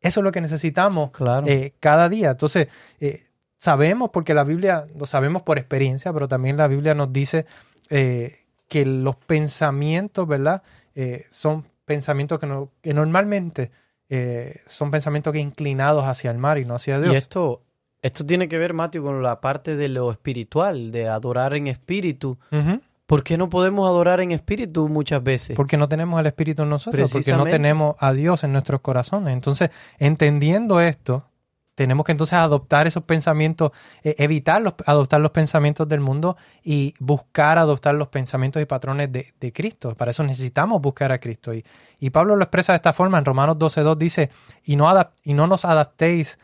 Eso 0.00 0.20
es 0.20 0.24
lo 0.24 0.32
que 0.32 0.40
necesitamos 0.40 1.10
Claro. 1.10 1.46
eh, 1.46 1.74
cada 1.80 2.08
día. 2.08 2.30
Entonces, 2.30 2.68
eh, 3.00 3.24
sabemos, 3.58 4.10
porque 4.10 4.34
la 4.34 4.44
Biblia, 4.44 4.84
lo 4.98 5.06
sabemos 5.06 5.42
por 5.42 5.58
experiencia, 5.58 6.12
pero 6.12 6.28
también 6.28 6.56
la 6.56 6.66
Biblia 6.68 6.94
nos 6.94 7.12
dice 7.12 7.46
eh, 7.90 8.38
que 8.68 8.84
los 8.86 9.16
pensamientos, 9.16 10.26
¿verdad? 10.26 10.62
Eh, 10.94 11.26
son 11.30 11.64
pensamientos 11.84 12.38
que, 12.38 12.46
no- 12.46 12.70
que 12.82 12.94
normalmente 12.94 13.70
son 14.66 14.92
pensamientos 14.92 15.32
que 15.32 15.40
inclinados 15.40 16.04
hacia 16.04 16.30
el 16.30 16.38
mar 16.38 16.58
y 16.58 16.64
no 16.64 16.76
hacia 16.76 17.00
Dios. 17.00 17.12
Y 17.12 17.16
esto, 17.16 17.60
esto 18.06 18.24
tiene 18.26 18.48
que 18.48 18.58
ver, 18.58 18.72
Mateo, 18.74 19.02
con 19.02 19.22
la 19.22 19.40
parte 19.40 19.76
de 19.76 19.88
lo 19.88 20.10
espiritual, 20.10 20.90
de 20.92 21.08
adorar 21.08 21.54
en 21.54 21.66
espíritu. 21.66 22.38
Ujú. 22.50 22.80
¿Por 23.06 23.22
qué 23.22 23.38
no 23.38 23.48
podemos 23.48 23.86
adorar 23.88 24.20
en 24.20 24.32
espíritu 24.32 24.88
muchas 24.88 25.22
veces? 25.22 25.54
Porque 25.56 25.76
no 25.76 25.88
tenemos 25.88 26.18
el 26.18 26.26
Espíritu 26.26 26.62
en 26.64 26.70
nosotros, 26.70 27.12
porque 27.12 27.30
no 27.32 27.44
tenemos 27.52 27.94
a 28.00 28.12
Dios 28.12 28.42
en 28.42 28.50
nuestros 28.52 28.80
corazones. 28.80 29.32
Entonces, 29.32 29.70
entendiendo 29.98 30.80
esto, 30.80 31.24
tenemos 31.76 32.04
que 32.04 32.10
entonces 32.12 32.32
adoptar 32.32 32.86
esos 32.88 33.04
pensamientos, 33.04 33.70
eh, 34.02 34.16
evitar 34.18 34.60
los, 34.62 34.74
adoptar 34.86 35.20
los 35.20 35.30
pensamientos 35.30 35.86
del 35.88 36.00
mundo 36.00 36.36
y 36.64 36.94
buscar 36.98 37.58
adoptar 37.58 37.94
los 37.94 38.08
pensamientos 38.08 38.60
y 38.60 38.64
patrones 38.64 39.12
de, 39.12 39.32
de 39.38 39.52
Cristo. 39.52 39.94
Para 39.94 40.10
eso 40.10 40.24
necesitamos 40.24 40.80
buscar 40.82 41.12
a 41.12 41.18
Cristo. 41.20 41.54
Y, 41.54 41.64
y 42.00 42.10
Pablo 42.10 42.34
lo 42.34 42.42
expresa 42.42 42.72
de 42.72 42.76
esta 42.78 42.92
forma 42.92 43.18
en 43.18 43.24
Romanos 43.24 43.56
12.2 43.56 43.96
dice, 43.98 44.30
y 44.64 44.74
no, 44.74 44.88
adap- 44.88 45.10
y 45.22 45.34
no 45.34 45.46
nos 45.46 45.64
adaptéis 45.64 46.38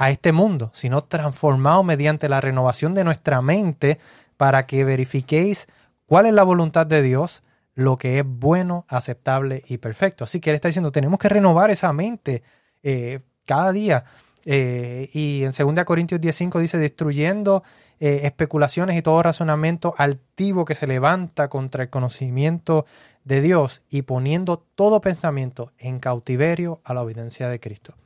a 0.00 0.08
este 0.08 0.32
mundo, 0.32 0.70
sino 0.72 1.04
transformados 1.04 1.84
mediante 1.84 2.30
la 2.30 2.40
renovación 2.40 2.94
de 2.94 3.04
nuestra 3.04 3.42
mente 3.42 3.98
para 4.38 4.66
que 4.66 4.82
verifiquéis 4.82 5.68
cuál 6.06 6.24
es 6.24 6.32
la 6.32 6.42
voluntad 6.42 6.86
de 6.86 7.02
Dios, 7.02 7.42
lo 7.74 7.98
que 7.98 8.18
es 8.18 8.24
bueno, 8.26 8.86
aceptable 8.88 9.62
y 9.68 9.76
perfecto. 9.76 10.24
Así 10.24 10.40
que 10.40 10.48
él 10.48 10.56
está 10.56 10.68
diciendo, 10.68 10.90
tenemos 10.90 11.18
que 11.18 11.28
renovar 11.28 11.70
esa 11.70 11.92
mente 11.92 12.42
eh, 12.82 13.20
cada 13.44 13.72
día. 13.72 14.04
Eh, 14.46 15.10
y 15.12 15.44
en 15.44 15.50
2 15.50 15.84
Corintios 15.84 16.18
10.5 16.18 16.58
dice, 16.60 16.78
destruyendo 16.78 17.62
eh, 17.98 18.22
especulaciones 18.24 18.96
y 18.96 19.02
todo 19.02 19.22
razonamiento 19.22 19.92
altivo 19.98 20.64
que 20.64 20.74
se 20.74 20.86
levanta 20.86 21.48
contra 21.48 21.82
el 21.82 21.90
conocimiento 21.90 22.86
de 23.24 23.42
Dios 23.42 23.82
y 23.90 24.00
poniendo 24.00 24.64
todo 24.76 25.02
pensamiento 25.02 25.72
en 25.76 26.00
cautiverio 26.00 26.80
a 26.84 26.94
la 26.94 27.02
obediencia 27.02 27.50
de 27.50 27.60
Cristo. 27.60 27.96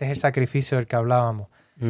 Este 0.00 0.06
es 0.06 0.16
el 0.16 0.16
sacrificio 0.16 0.78
del 0.78 0.86
que 0.86 0.96
hablábamos. 0.96 1.48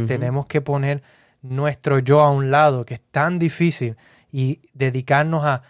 Tenemos 0.08 0.46
que 0.46 0.60
poner 0.60 1.00
nuestro 1.42 2.00
yo 2.00 2.22
a 2.22 2.30
un 2.30 2.50
lado, 2.50 2.84
que 2.84 2.94
es 2.94 3.00
tan 3.12 3.38
difícil, 3.38 3.96
y 4.32 4.60
dedicarnos 4.74 5.44
a, 5.44 5.62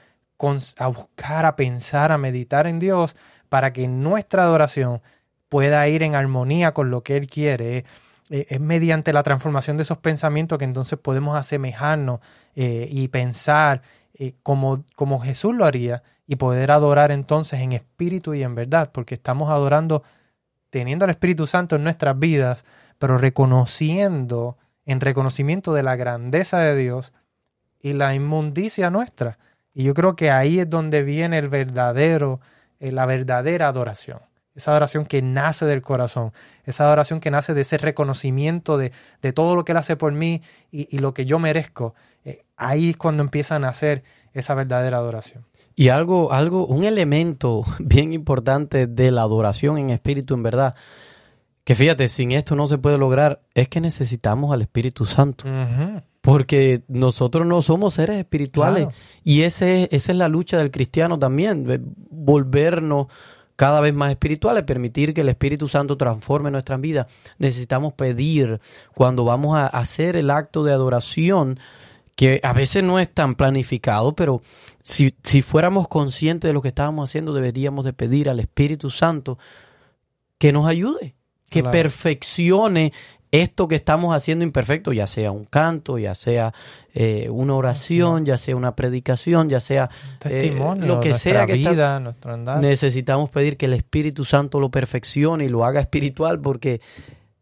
a 0.79 0.87
buscar, 0.87 1.45
a 1.45 1.55
pensar, 1.55 2.13
a 2.13 2.17
meditar 2.17 2.67
en 2.67 2.79
Dios, 2.79 3.15
para 3.51 3.75
que 3.75 3.89
nuestra 3.89 4.45
adoración 4.45 5.03
pueda 5.51 5.87
ir 5.87 6.03
en 6.03 6.15
armonía 6.15 6.73
con 6.73 6.89
lo 6.91 7.03
que 7.03 7.19
Él 7.19 7.29
quiere. 7.29 7.77
Eh, 7.77 7.85
eh, 8.31 8.47
es 8.49 8.61
mediante 8.61 9.13
la 9.13 9.23
transformación 9.23 9.77
de 9.77 9.83
esos 9.83 9.99
pensamientos 9.99 10.57
que 10.59 10.65
entonces 10.65 10.99
podemos 10.99 11.37
asemejarnos 11.37 12.21
eh, 12.55 12.89
y 12.91 13.09
pensar 13.09 13.83
eh, 14.15 14.33
como, 14.43 14.85
como 14.95 15.21
Jesús 15.21 15.55
lo 15.55 15.67
haría 15.67 16.03
y 16.27 16.37
poder 16.37 16.71
adorar 16.71 17.13
entonces 17.13 17.61
en 17.61 17.73
espíritu 17.73 18.33
y 18.33 18.43
en 18.43 18.55
verdad, 18.55 18.93
porque 18.95 19.17
estamos 19.17 19.51
adorando 19.51 20.05
teniendo 20.71 21.05
al 21.05 21.11
Espíritu 21.11 21.47
Santo 21.47 21.77
en 21.77 21.85
nuestras 21.85 22.19
vidas, 22.19 22.65
pero 22.99 23.19
reconociendo, 23.19 24.57
en 24.87 25.01
reconocimiento 25.01 25.73
de 25.73 25.83
la 25.83 25.97
grandeza 25.97 26.59
de 26.59 26.77
Dios 26.77 27.13
y 27.81 27.93
la 27.93 28.15
inmundicia 28.15 28.91
nuestra. 28.91 29.39
Y 29.73 29.85
yo 29.85 29.95
creo 29.95 30.17
que 30.17 30.31
ahí 30.31 30.61
es 30.61 30.69
donde 30.69 31.03
viene 31.03 31.39
el 31.39 31.49
verdadero, 31.49 32.41
eh, 32.79 32.93
la 32.93 33.07
verdadera 33.07 33.69
adoración. 33.69 34.21
Esa 34.55 34.73
adoración 34.73 35.07
que 35.07 35.23
nace 35.23 35.65
del 35.65 35.81
corazón, 35.81 36.33
esa 36.65 36.85
adoración 36.85 37.21
que 37.21 37.31
nace 37.31 37.55
de 37.55 37.61
ese 37.61 37.79
reconocimiento 37.79 38.79
de, 38.79 38.93
de 39.23 39.33
todo 39.33 39.55
lo 39.55 39.65
que 39.65 39.73
Él 39.73 39.79
hace 39.79 39.97
por 39.97 40.13
mí 40.13 40.43
y, 40.71 40.99
lo 40.99 41.15
que 41.15 41.25
yo 41.25 41.39
merezco. 41.39 41.95
Eh, 42.25 42.45
ahí 42.57 42.91
es 42.91 42.97
cuando 42.97 43.23
empieza 43.23 43.57
a 43.57 43.59
nacer 43.61 44.03
esa 44.35 44.55
verdadera 44.55 44.99
adoración. 44.99 45.47
Y 45.75 45.89
algo, 45.89 46.33
algo, 46.33 46.67
un 46.67 46.85
elemento 46.85 47.65
bien 47.79 48.13
importante 48.13 48.87
de 48.87 49.11
la 49.11 49.23
adoración 49.23 49.79
en 49.79 49.91
espíritu, 49.91 50.35
en 50.35 50.43
verdad, 50.43 50.75
que 51.65 51.75
fíjate, 51.75 52.09
sin 52.09 52.33
esto 52.33 52.57
no 52.57 52.67
se 52.67 52.79
puede 52.79 52.99
lograr, 52.99 53.43
es 53.55 53.69
que 53.69 53.81
necesitamos 53.81 54.53
al 54.53 54.63
Espíritu 54.63 55.07
Santo. 55.07 55.45
Porque 56.21 56.83
nosotros 56.89 57.47
no 57.47 57.63
somos 57.63 57.95
seres 57.95 58.19
espirituales. 58.19 58.85
Claro. 58.85 58.99
Y 59.25 59.43
ese, 59.43 59.89
esa 59.91 60.13
es 60.13 60.19
la 60.19 60.29
lucha 60.29 60.59
del 60.59 60.71
cristiano 60.71 61.19
también, 61.19 61.65
de 61.65 61.81
volvernos 62.11 63.07
cada 63.57 63.81
vez 63.81 63.95
más 63.95 64.11
espirituales, 64.11 64.65
permitir 64.65 65.13
que 65.13 65.21
el 65.21 65.29
Espíritu 65.29 65.69
Santo 65.69 65.97
transforme 65.97 66.51
nuestras 66.51 66.81
vidas. 66.81 67.07
Necesitamos 67.39 67.93
pedir 67.93 68.59
cuando 68.95 69.25
vamos 69.25 69.57
a 69.57 69.67
hacer 69.67 70.17
el 70.17 70.31
acto 70.31 70.65
de 70.65 70.73
adoración 70.73 71.61
que 72.17 72.41
a 72.43 72.53
veces 72.53 72.83
no 72.83 72.99
es 72.99 73.13
tan 73.13 73.35
planificado, 73.35 74.15
pero 74.15 74.43
si, 74.83 75.15
si 75.23 75.43
fuéramos 75.43 75.89
conscientes 75.89 76.49
de 76.49 76.53
lo 76.55 76.63
que 76.63 76.69
estábamos 76.69 77.09
haciendo, 77.11 77.33
deberíamos 77.33 77.85
de 77.85 77.93
pedir 77.93 78.29
al 78.29 78.41
Espíritu 78.41 78.91
Santo 78.91 79.39
que 80.39 80.53
nos 80.53 80.67
ayude, 80.67 81.15
que 81.51 81.61
Claro. 81.61 81.73
perfeccione 81.73 82.93
esto 83.33 83.69
que 83.69 83.77
estamos 83.77 84.13
haciendo 84.15 84.45
imperfecto, 84.45 84.93
ya 84.93 85.07
sea 85.07 85.31
un 85.31 85.45
canto, 85.45 85.99
ya 85.99 86.15
sea 86.17 86.53
eh, 86.95 87.29
una 87.31 87.55
oración, 87.55 88.25
ya 88.27 88.37
sea 88.37 88.57
una 88.57 88.75
predicación, 88.75 89.49
ya 89.49 89.61
sea 89.61 89.89
Testimonio, 90.19 90.83
Eh, 90.85 90.89
lo 90.89 90.99
que 90.99 91.15
sea 91.15 91.47
que 91.47 91.53
está- 91.55 91.71
vida, 91.71 92.01
nuestro 92.01 92.33
andar. 92.35 92.61
necesitamos 92.61 93.31
pedir 93.31 93.57
que 93.57 93.67
el 93.67 93.75
Espíritu 93.75 94.25
Santo 94.25 94.59
lo 94.59 94.71
perfeccione 94.71 95.45
y 95.45 95.49
lo 95.49 95.65
haga 95.65 95.79
espiritual 95.81 96.41
porque 96.41 96.81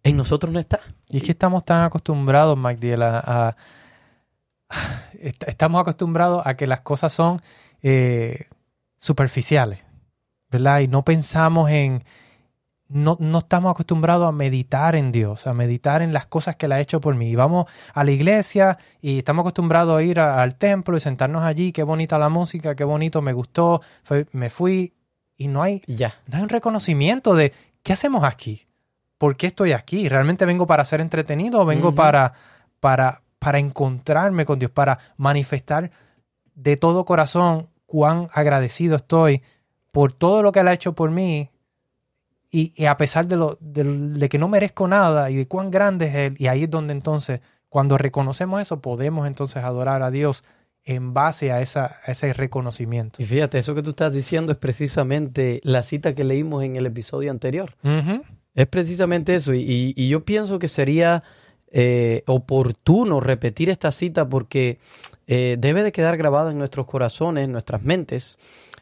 en 0.03 0.17
nosotros 0.19 0.53
no 0.53 0.59
está. 0.59 0.81
Y 1.09 1.17
es 1.19 1.23
que 1.23 1.33
estamos 1.33 1.65
tan 1.65 1.83
acostumbrados, 1.85 2.59
Magdiel, 2.59 3.01
a, 3.03 3.19
a- 3.49 3.57
estamos 5.47 5.81
acostumbrados 5.81 6.43
a 6.47 6.55
que 6.55 6.67
las 6.67 6.81
cosas 6.81 7.13
son 7.13 7.41
eh, 7.83 8.47
superficiales, 8.99 9.81
¿verdad? 10.51 10.81
Y 10.81 10.89
no 10.89 11.05
pensamos 11.05 11.71
en, 11.71 12.05
no, 12.89 13.17
no 13.21 13.39
estamos 13.39 13.71
acostumbrados 13.71 14.29
a 14.29 14.33
meditar 14.33 14.97
en 14.97 15.13
Dios, 15.13 15.47
a 15.47 15.55
meditar 15.55 16.03
en 16.03 16.13
las 16.13 16.27
cosas 16.27 16.57
que 16.57 16.67
Él 16.67 16.73
ha 16.73 16.81
hecho 16.81 17.01
por 17.01 17.15
mí. 17.15 17.29
Y 17.31 17.35
vamos 17.37 17.67
a 17.95 18.05
la 18.05 18.11
iglesia 18.11 18.79
y 19.01 19.19
estamos 19.19 19.43
acostumbrados 19.43 19.99
a 19.99 20.03
ir 20.03 20.21
a- 20.21 20.43
al 20.43 20.55
templo 20.57 20.97
y 20.97 21.01
sentarnos 21.01 21.43
allí, 21.43 21.73
qué 21.73 21.83
bonita 21.83 22.19
la 22.19 22.29
música, 22.29 22.75
qué 22.75 22.85
bonito, 22.85 23.23
me 23.23 23.33
gustó, 23.33 23.83
fue- 24.03 24.27
me 24.33 24.51
fui, 24.51 24.95
y 25.37 25.49
no 25.49 25.63
hay, 25.63 25.83
ya. 25.87 26.15
no 26.27 26.39
hay 26.39 26.43
un 26.43 26.49
reconocimiento 26.49 27.35
de 27.37 27.53
qué 27.83 27.93
hacemos 27.93 28.25
aquí, 28.25 28.67
por 29.19 29.37
qué 29.37 29.49
estoy 29.49 29.73
aquí, 29.73 30.09
realmente 30.09 30.45
vengo 30.47 30.67
para 30.67 30.85
ser 30.85 31.01
entretenido 31.01 31.61
o 31.61 31.65
vengo 31.65 31.95
para, 31.95 32.33
para, 32.81 33.23
para 33.39 33.59
encontrarme 33.59 34.45
con 34.45 34.59
Dios, 34.59 34.71
para 34.71 34.99
manifestar 35.17 35.91
de 36.55 36.77
todo 36.77 37.05
corazón 37.05 37.69
cuán 37.87 38.29
agradecido 38.33 38.97
estoy 38.97 39.43
por 39.93 40.13
todo 40.13 40.43
lo 40.43 40.53
que 40.53 40.61
Él 40.61 40.69
ha 40.69 40.73
hecho 40.73 40.95
por 40.95 41.11
mí 41.11 41.51
y, 42.51 42.73
y 42.77 42.87
a 42.87 42.97
pesar 42.97 43.27
de, 43.27 43.37
lo, 43.37 43.57
de, 43.61 43.85
de 43.85 44.29
que 44.29 44.39
no 44.39 44.49
merezco 44.49 44.89
nada 44.89 45.31
y 45.31 45.37
de 45.37 45.47
cuán 45.47 45.71
grande 45.71 46.07
es 46.07 46.15
Él, 46.15 46.35
y 46.39 46.47
ahí 46.47 46.65
es 46.65 46.71
donde 46.71 46.93
entonces, 46.93 47.41
cuando 47.69 47.99
reconocemos 47.99 48.61
eso, 48.61 48.81
podemos 48.81 49.27
entonces 49.27 49.63
adorar 49.63 50.03
a 50.03 50.11
Dios 50.11 50.45
en 50.85 51.13
base 51.13 51.53
a, 51.53 51.61
esa, 51.61 51.99
a 52.05 52.13
ese 52.13 52.33
reconocimiento. 52.33 53.23
Y 53.23 53.27
fíjate, 53.27 53.59
eso 53.59 53.75
que 53.75 53.83
tú 53.83 53.91
estás 53.91 54.13
diciendo 54.13 54.53
es 54.53 54.59
precisamente 54.59 55.61
la 55.63 55.83
cita 55.83 56.15
que 56.15 56.25
leímos 56.25 56.65
en 56.65 56.77
el 56.77 56.87
episodio 56.87 57.31
anterior. 57.31 57.75
Es 58.55 58.67
precisamente 58.69 59.35
eso. 59.35 59.53
Y, 59.53 59.61
y- 59.61 59.95
y 59.97 60.09
yo 60.09 60.25
pienso 60.25 60.59
que 60.59 60.69
sería 60.69 61.23
eh, 61.71 62.23
oportuno 62.27 63.21
repetir 63.21 63.69
esta 63.69 63.93
cita 63.93 64.29
porque 64.29 64.79
eh, 65.27 65.57
debe 65.59 65.83
de 65.83 65.93
quedar 65.93 66.17
grabada 66.17 66.51
en 66.51 66.59
nuestros 66.59 66.87
corazones, 66.87 67.45
en 67.45 67.53
nuestras 67.53 67.83
mentes, 67.83 68.39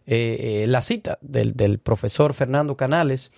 eh, 0.07 0.65
la 0.69 0.83
cita 0.83 1.19
del, 1.21 1.55
del 1.55 1.79
profesor 1.79 2.35
Fernando 2.35 2.77
Canales. 2.77 3.31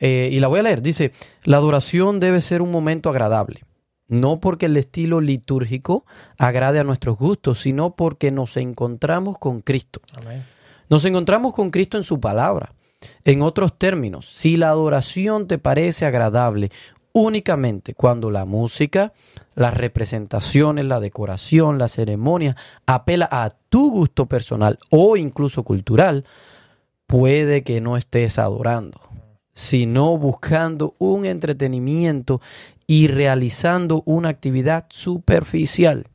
Y 0.00 0.38
la 0.38 0.46
voy 0.46 0.60
a 0.60 0.62
leer. 0.62 0.80
Dice, 0.80 1.10
la 1.42 1.56
adoración 1.56 2.20
debe 2.20 2.40
ser 2.40 2.62
un 2.62 2.70
momento 2.70 3.10
agradable. 3.10 3.64
No 4.06 4.38
porque 4.38 4.66
el 4.66 4.76
estilo 4.76 5.20
litúrgico 5.20 6.06
agrade 6.38 6.78
a 6.78 6.84
nuestros 6.84 7.18
gustos, 7.18 7.60
sino 7.60 7.96
porque 7.96 8.30
nos 8.30 8.56
encontramos 8.56 9.38
con 9.40 9.60
Cristo. 9.60 10.00
Amén. 10.14 10.44
Nos 10.88 11.04
encontramos 11.04 11.52
con 11.52 11.70
Cristo 11.70 11.96
en 11.96 12.04
su 12.04 12.20
palabra. 12.20 12.72
En 13.24 13.42
otros 13.42 13.78
términos, 13.78 14.28
si 14.32 14.56
la 14.56 14.70
adoración 14.70 15.46
te 15.46 15.58
parece 15.58 16.06
agradable 16.06 16.70
únicamente 17.12 17.94
cuando 17.94 18.30
la 18.30 18.44
música, 18.44 19.12
las 19.54 19.74
representaciones, 19.74 20.84
la 20.84 21.00
decoración, 21.00 21.78
la 21.78 21.88
ceremonia 21.88 22.56
apela 22.86 23.28
a 23.30 23.50
tu 23.68 23.90
gusto 23.90 24.26
personal 24.26 24.78
o 24.90 25.16
incluso 25.16 25.62
cultural, 25.62 26.24
puede 27.06 27.62
que 27.62 27.80
no 27.80 27.96
estés 27.96 28.38
adorando, 28.38 29.00
sino 29.52 30.16
buscando 30.18 30.94
un 30.98 31.24
entretenimiento 31.24 32.40
y 32.86 33.08
realizando 33.08 34.02
una 34.06 34.28
actividad 34.28 34.86
superficial. 34.88 36.06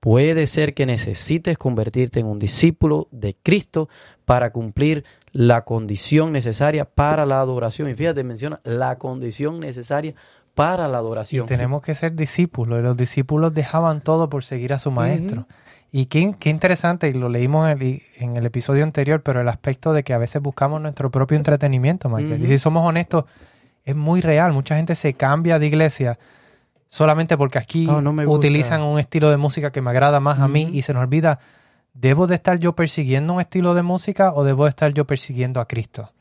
Puede 0.00 0.46
ser 0.46 0.74
que 0.74 0.86
necesites 0.86 1.58
convertirte 1.58 2.20
en 2.20 2.26
un 2.26 2.38
discípulo 2.38 3.08
de 3.10 3.34
Cristo 3.42 3.88
para 4.24 4.52
cumplir 4.52 5.04
la 5.36 5.62
condición 5.66 6.32
necesaria 6.32 6.86
para 6.86 7.26
la 7.26 7.40
adoración. 7.40 7.90
Y 7.90 7.94
fíjate, 7.94 8.24
menciona 8.24 8.58
la 8.64 8.96
condición 8.96 9.60
necesaria 9.60 10.14
para 10.54 10.88
la 10.88 10.96
Y 10.96 11.00
adoración. 11.00 11.46
tenemos 11.46 11.82
que 11.82 11.94
ser 11.94 12.14
discípulos. 12.14 12.78
y 12.78 12.82
Los 12.82 12.96
discípulos 12.96 13.52
dejaban 13.52 14.00
todo 14.00 14.30
por 14.30 14.44
seguir 14.44 14.72
a 14.72 14.78
su 14.78 14.90
maestro. 14.90 15.46
Y 15.92 16.06
qué, 16.06 16.34
qué 16.40 16.48
interesante, 16.48 17.08
y 17.08 17.12
lo 17.12 17.28
leímos 17.28 17.68
en 17.68 17.82
el, 17.82 18.02
en 18.16 18.36
el 18.38 18.46
episodio 18.46 18.82
anterior, 18.82 19.22
pero 19.22 19.42
el 19.42 19.48
aspecto 19.48 19.92
de 19.92 20.04
que 20.04 20.14
a 20.14 20.18
veces 20.18 20.40
buscamos 20.40 20.80
nuestro 20.80 21.10
propio 21.10 21.36
entretenimiento, 21.36 22.08
Michael. 22.08 22.42
Y 22.42 22.48
si 22.48 22.58
somos 22.58 22.86
honestos, 22.88 23.24
es 23.84 23.94
muy 23.94 24.22
real. 24.22 24.54
Mucha 24.54 24.76
gente 24.76 24.94
se 24.94 25.12
cambia 25.12 25.58
de 25.58 25.66
iglesia 25.66 26.18
solamente 26.88 27.36
porque 27.36 27.58
aquí 27.58 27.84
no 27.86 28.10
gusta. 28.12 28.28
utilizan 28.30 28.80
un 28.82 28.98
estilo 28.98 29.28
de 29.30 29.36
música 29.36 29.70
que 29.70 29.82
me 29.82 29.90
agrada 29.90 30.18
más 30.20 30.40
a 30.40 30.48
mí 30.48 30.70
y 30.72 30.80
se 30.82 30.94
nos 30.94 31.02
olvida, 31.02 31.40
¿debo 32.00 32.26
de 32.26 32.34
estar 32.34 32.58
yo 32.58 32.74
persiguiendo 32.74 33.34
un 33.34 33.40
estilo 33.40 33.74
de 33.74 33.82
música 33.82 34.32
o 34.32 34.44
debo 34.44 34.64
de 34.64 34.70
estar 34.70 34.92
yo 34.92 35.06
persiguiendo 35.06 35.60
a 35.60 35.66
Cristo? 35.66 36.12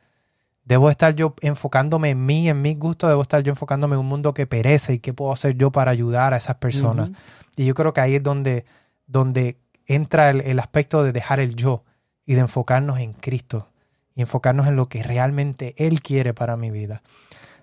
Debo 0.63 0.89
estar 0.89 1.13
yo 1.13 1.35
enfocándome 1.41 2.09
en 2.09 2.25
mí, 2.25 2.49
en 2.49 2.61
mis 2.61 2.79
gustos, 2.79 3.09
debo 3.09 3.21
estar 3.21 3.43
yo 3.43 3.51
enfocándome 3.51 3.93
en 3.95 3.99
un 3.99 4.07
mundo 4.07 4.33
que 4.33 4.47
perece 4.47 4.93
y 4.93 4.99
qué 4.99 5.13
puedo 5.13 5.31
hacer 5.31 5.55
yo 5.55 5.71
para 5.71 5.91
ayudar 5.91 6.33
a 6.33 6.37
esas 6.37 6.55
personas. 6.55 7.11
Y 7.55 7.65
yo 7.65 7.75
creo 7.75 7.93
que 7.93 8.01
ahí 8.01 8.15
es 8.15 8.23
donde, 8.23 8.65
donde 9.05 9.57
entra 9.85 10.31
el, 10.31 10.41
el 10.41 10.59
aspecto 10.59 11.03
de 11.03 11.11
dejar 11.11 11.39
el 11.39 11.55
yo 11.55 11.83
y 12.25 12.33
de 12.33 12.41
enfocarnos 12.41 12.99
en 12.99 13.13
Cristo 13.13 13.69
y 14.15 14.21
enfocarnos 14.21 14.65
en 14.65 14.75
lo 14.75 14.87
que 14.87 15.03
realmente 15.03 15.75
Él 15.77 16.01
quiere 16.01 16.33
para 16.33 16.57
mi 16.57 16.71
vida. 16.71 17.03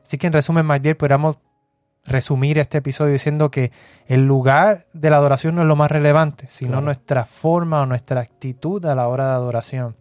Así 0.05 0.19
que 0.19 0.29
en 0.29 0.33
resumen, 0.33 0.67
Magdiel, 0.67 0.97
podríamos 0.97 1.39
resumir 2.05 2.59
este 2.59 2.79
episodio 2.79 3.13
diciendo 3.13 3.51
que 3.51 3.71
el 4.07 4.27
lugar 4.27 4.87
de 4.93 5.11
la 5.11 5.17
adoración 5.17 5.55
no 5.55 5.63
es 5.63 5.69
lo 5.69 5.77
más 5.77 5.91
relevante, 5.91 6.47
sino 6.49 6.73
Claro. 6.73 6.85
nuestra 6.87 7.25
forma 7.25 7.83
o 7.83 7.87
nuestra 7.87 8.21
actitud 8.21 8.85
a 8.87 8.95
la 8.95 9.09
hora 9.09 9.29
de 9.29 9.33
adoración. 9.35 9.97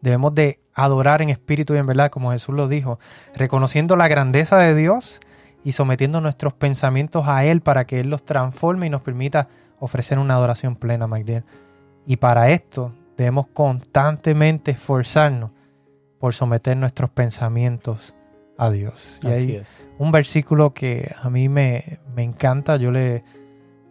Debemos 0.00 0.34
de 0.34 0.60
adorar 0.74 1.22
en 1.22 1.30
espíritu 1.30 1.74
y 1.74 1.78
en 1.78 1.86
verdad, 1.86 2.10
como 2.10 2.32
Jesús 2.32 2.54
lo 2.54 2.68
dijo, 2.68 2.98
reconociendo 3.34 3.96
la 3.96 4.08
grandeza 4.08 4.58
de 4.58 4.74
Dios 4.74 5.20
y 5.64 5.72
sometiendo 5.72 6.20
nuestros 6.20 6.52
pensamientos 6.54 7.24
a 7.26 7.44
Él 7.44 7.60
para 7.60 7.86
que 7.86 8.00
Él 8.00 8.10
los 8.10 8.24
transforme 8.24 8.86
y 8.86 8.90
nos 8.90 9.02
permita 9.02 9.48
ofrecer 9.78 10.18
una 10.18 10.34
adoración 10.34 10.76
plena, 10.76 11.06
Magdiel. 11.06 11.44
Y 12.06 12.16
para 12.16 12.50
esto 12.50 12.92
debemos 13.16 13.46
constantemente 13.48 14.70
esforzarnos 14.72 15.50
por 16.18 16.34
someter 16.34 16.76
nuestros 16.76 17.10
pensamientos 17.10 18.14
a 18.60 18.70
Dios. 18.70 19.18
Y 19.22 19.28
Así 19.28 19.36
ahí 19.36 19.56
es. 19.56 19.88
un 19.98 20.12
versículo 20.12 20.74
que 20.74 21.14
a 21.18 21.30
mí 21.30 21.48
me, 21.48 21.98
me 22.14 22.22
encanta. 22.22 22.76
Yo 22.76 22.90
le, 22.90 23.24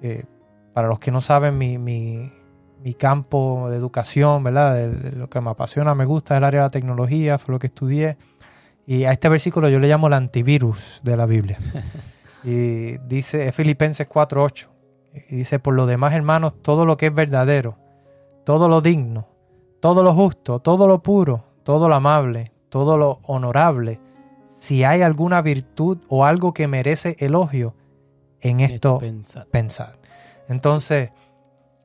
eh, 0.03 0.25
para 0.73 0.87
los 0.87 0.99
que 0.99 1.09
no 1.09 1.21
saben, 1.21 1.57
mi, 1.57 1.79
mi, 1.79 2.31
mi 2.83 2.93
campo 2.93 3.67
de 3.71 3.77
educación, 3.77 4.43
¿verdad? 4.43 4.75
De, 4.75 4.89
de 4.89 5.11
lo 5.13 5.27
que 5.27 5.41
me 5.41 5.49
apasiona, 5.49 5.95
me 5.95 6.05
gusta, 6.05 6.35
es 6.35 6.37
el 6.37 6.43
área 6.43 6.61
de 6.61 6.65
la 6.67 6.69
tecnología, 6.69 7.39
fue 7.39 7.53
lo 7.53 7.59
que 7.59 7.65
estudié. 7.65 8.17
Y 8.85 9.05
a 9.05 9.11
este 9.11 9.27
versículo 9.27 9.69
yo 9.69 9.79
le 9.79 9.87
llamo 9.87 10.05
el 10.05 10.13
antivirus 10.13 11.01
de 11.03 11.17
la 11.17 11.25
Biblia. 11.25 11.57
y 12.43 12.99
dice, 12.99 13.47
es 13.47 13.55
Filipenses 13.55 14.07
4.8. 14.07 14.67
Y 15.29 15.35
dice, 15.37 15.57
por 15.57 15.73
lo 15.73 15.87
demás, 15.87 16.13
hermanos, 16.13 16.61
todo 16.61 16.85
lo 16.85 16.95
que 16.95 17.07
es 17.07 17.13
verdadero, 17.13 17.75
todo 18.45 18.69
lo 18.69 18.81
digno, 18.81 19.27
todo 19.79 20.03
lo 20.03 20.13
justo, 20.13 20.59
todo 20.59 20.87
lo 20.87 21.01
puro, 21.01 21.43
todo 21.63 21.89
lo 21.89 21.95
amable, 21.95 22.51
todo 22.69 22.99
lo 22.99 23.19
honorable, 23.23 23.99
si 24.59 24.83
hay 24.83 25.01
alguna 25.01 25.41
virtud 25.41 25.99
o 26.09 26.25
algo 26.25 26.53
que 26.53 26.67
merece 26.67 27.15
elogio, 27.19 27.73
en 28.41 28.59
esto 28.59 28.99
Pensar. 28.99 29.47
pensar. 29.47 29.99
Entonces, 30.47 31.11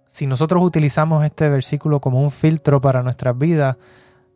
si 0.07 0.27
nosotros 0.27 0.63
utilizamos 0.63 1.25
este 1.25 1.49
versículo 1.49 2.01
como 2.01 2.21
un 2.21 2.31
filtro 2.31 2.81
para 2.81 3.03
nuestras 3.03 3.37
vidas, 3.37 3.77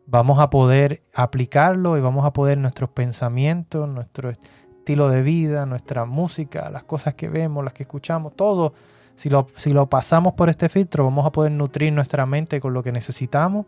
vamos 0.05 0.39
a 0.39 0.49
poder 0.49 1.03
aplicarlo 1.13 1.97
y 1.97 2.01
vamos 2.01 2.25
a 2.25 2.33
poder 2.33 2.57
nuestros 2.57 2.89
pensamientos, 2.89 3.87
nuestro 3.87 4.29
estilo 4.29 5.09
de 5.09 5.21
vida, 5.21 5.65
nuestra 5.65 6.05
música, 6.05 6.69
las 6.69 6.83
cosas 6.83 7.13
que 7.15 7.29
vemos, 7.29 7.63
las 7.63 7.73
que 7.73 7.83
escuchamos, 7.83 8.35
todo, 8.35 8.73
si 9.15 9.29
lo, 9.29 9.47
si 9.57 9.71
lo 9.71 9.87
pasamos 9.87 10.33
por 10.33 10.49
este 10.49 10.69
filtro, 10.69 11.03
vamos 11.03 11.25
a 11.25 11.31
poder 11.31 11.51
nutrir 11.51 11.93
nuestra 11.93 12.25
mente 12.25 12.59
con 12.59 12.73
lo 12.73 12.83
que 12.83 12.91
necesitamos 12.91 13.65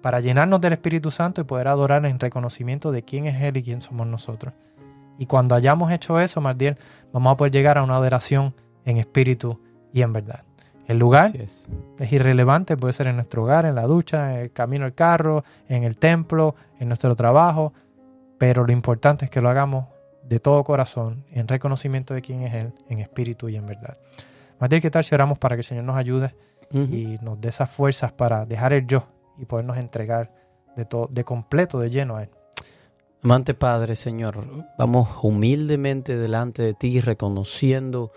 para 0.00 0.20
llenarnos 0.20 0.60
del 0.60 0.72
Espíritu 0.72 1.10
Santo 1.10 1.40
y 1.40 1.44
poder 1.44 1.68
adorar 1.68 2.04
en 2.06 2.18
reconocimiento 2.18 2.92
de 2.92 3.02
quién 3.02 3.26
es 3.26 3.40
Él 3.42 3.56
y 3.56 3.62
quién 3.62 3.80
somos 3.80 4.06
nosotros. 4.06 4.54
Y 5.18 5.26
cuando 5.26 5.54
hayamos 5.54 5.92
hecho 5.92 6.18
eso, 6.18 6.40
Mardiel, 6.40 6.78
vamos 7.12 7.32
a 7.32 7.36
poder 7.36 7.52
llegar 7.52 7.76
a 7.76 7.82
una 7.82 7.96
adoración 7.96 8.54
en 8.84 8.96
espíritu 8.96 9.60
y 9.92 10.02
en 10.02 10.12
verdad. 10.12 10.44
El 10.86 10.98
lugar 10.98 11.36
es. 11.36 11.68
es 11.98 12.12
irrelevante, 12.12 12.76
puede 12.76 12.92
ser 12.92 13.06
en 13.06 13.16
nuestro 13.16 13.44
hogar, 13.44 13.64
en 13.64 13.74
la 13.74 13.86
ducha, 13.86 14.34
en 14.34 14.40
el 14.40 14.52
camino 14.52 14.86
al 14.86 14.94
carro, 14.94 15.44
en 15.68 15.84
el 15.84 15.96
templo, 15.98 16.56
en 16.80 16.88
nuestro 16.88 17.14
trabajo, 17.14 17.72
pero 18.38 18.64
lo 18.64 18.72
importante 18.72 19.26
es 19.26 19.30
que 19.30 19.40
lo 19.40 19.50
hagamos 19.50 19.86
de 20.24 20.40
todo 20.40 20.64
corazón, 20.64 21.24
en 21.30 21.46
reconocimiento 21.46 22.14
de 22.14 22.22
quién 22.22 22.42
es 22.42 22.54
Él, 22.54 22.72
en 22.88 23.00
espíritu 23.00 23.48
y 23.48 23.56
en 23.56 23.66
verdad. 23.66 23.98
Matías, 24.58 24.80
¿qué 24.82 24.90
tal 24.90 25.04
si 25.04 25.14
oramos 25.14 25.38
para 25.38 25.54
que 25.56 25.60
el 25.60 25.64
Señor 25.64 25.84
nos 25.84 25.96
ayude 25.96 26.34
y 26.72 27.18
nos 27.20 27.40
dé 27.40 27.50
esas 27.50 27.70
fuerzas 27.70 28.12
para 28.12 28.46
dejar 28.46 28.72
el 28.72 28.86
yo 28.86 29.04
y 29.40 29.46
podernos 29.46 29.78
entregar 29.78 30.32
de, 30.76 30.84
todo, 30.84 31.08
de 31.10 31.24
completo, 31.24 31.80
de 31.80 31.90
lleno 31.90 32.16
a 32.16 32.24
Él? 32.24 32.30
Amante 33.22 33.52
Padre, 33.52 33.96
Señor, 33.96 34.64
vamos 34.78 35.08
humildemente 35.22 36.16
delante 36.16 36.62
de 36.62 36.72
ti, 36.72 37.00
reconociendo 37.00 38.12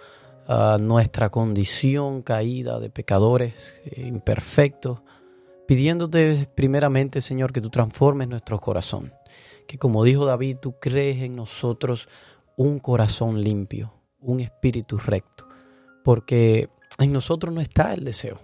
ah, 0.47 0.77
nuestra 0.79 1.29
condición 1.29 2.21
caída 2.21 2.79
de 2.79 2.89
pecadores 2.89 3.73
eh, 3.83 4.07
imperfectos, 4.07 5.01
pidiéndote 5.67 6.47
primeramente, 6.55 7.19
Señor, 7.19 7.51
que 7.51 7.59
tú 7.59 7.69
transformes 7.69 8.29
nuestro 8.29 8.59
corazón, 8.59 9.13
que 9.67 9.77
como 9.77 10.05
dijo 10.05 10.25
David, 10.25 10.57
tú 10.61 10.75
crees 10.79 11.21
en 11.21 11.35
nosotros 11.35 12.07
un 12.55 12.79
corazón 12.79 13.41
limpio, 13.41 13.93
un 14.21 14.39
espíritu 14.39 14.97
recto, 14.97 15.47
porque 16.05 16.69
en 16.97 17.11
nosotros 17.11 17.53
no 17.53 17.59
está 17.59 17.93
el 17.93 18.05
deseo. 18.05 18.39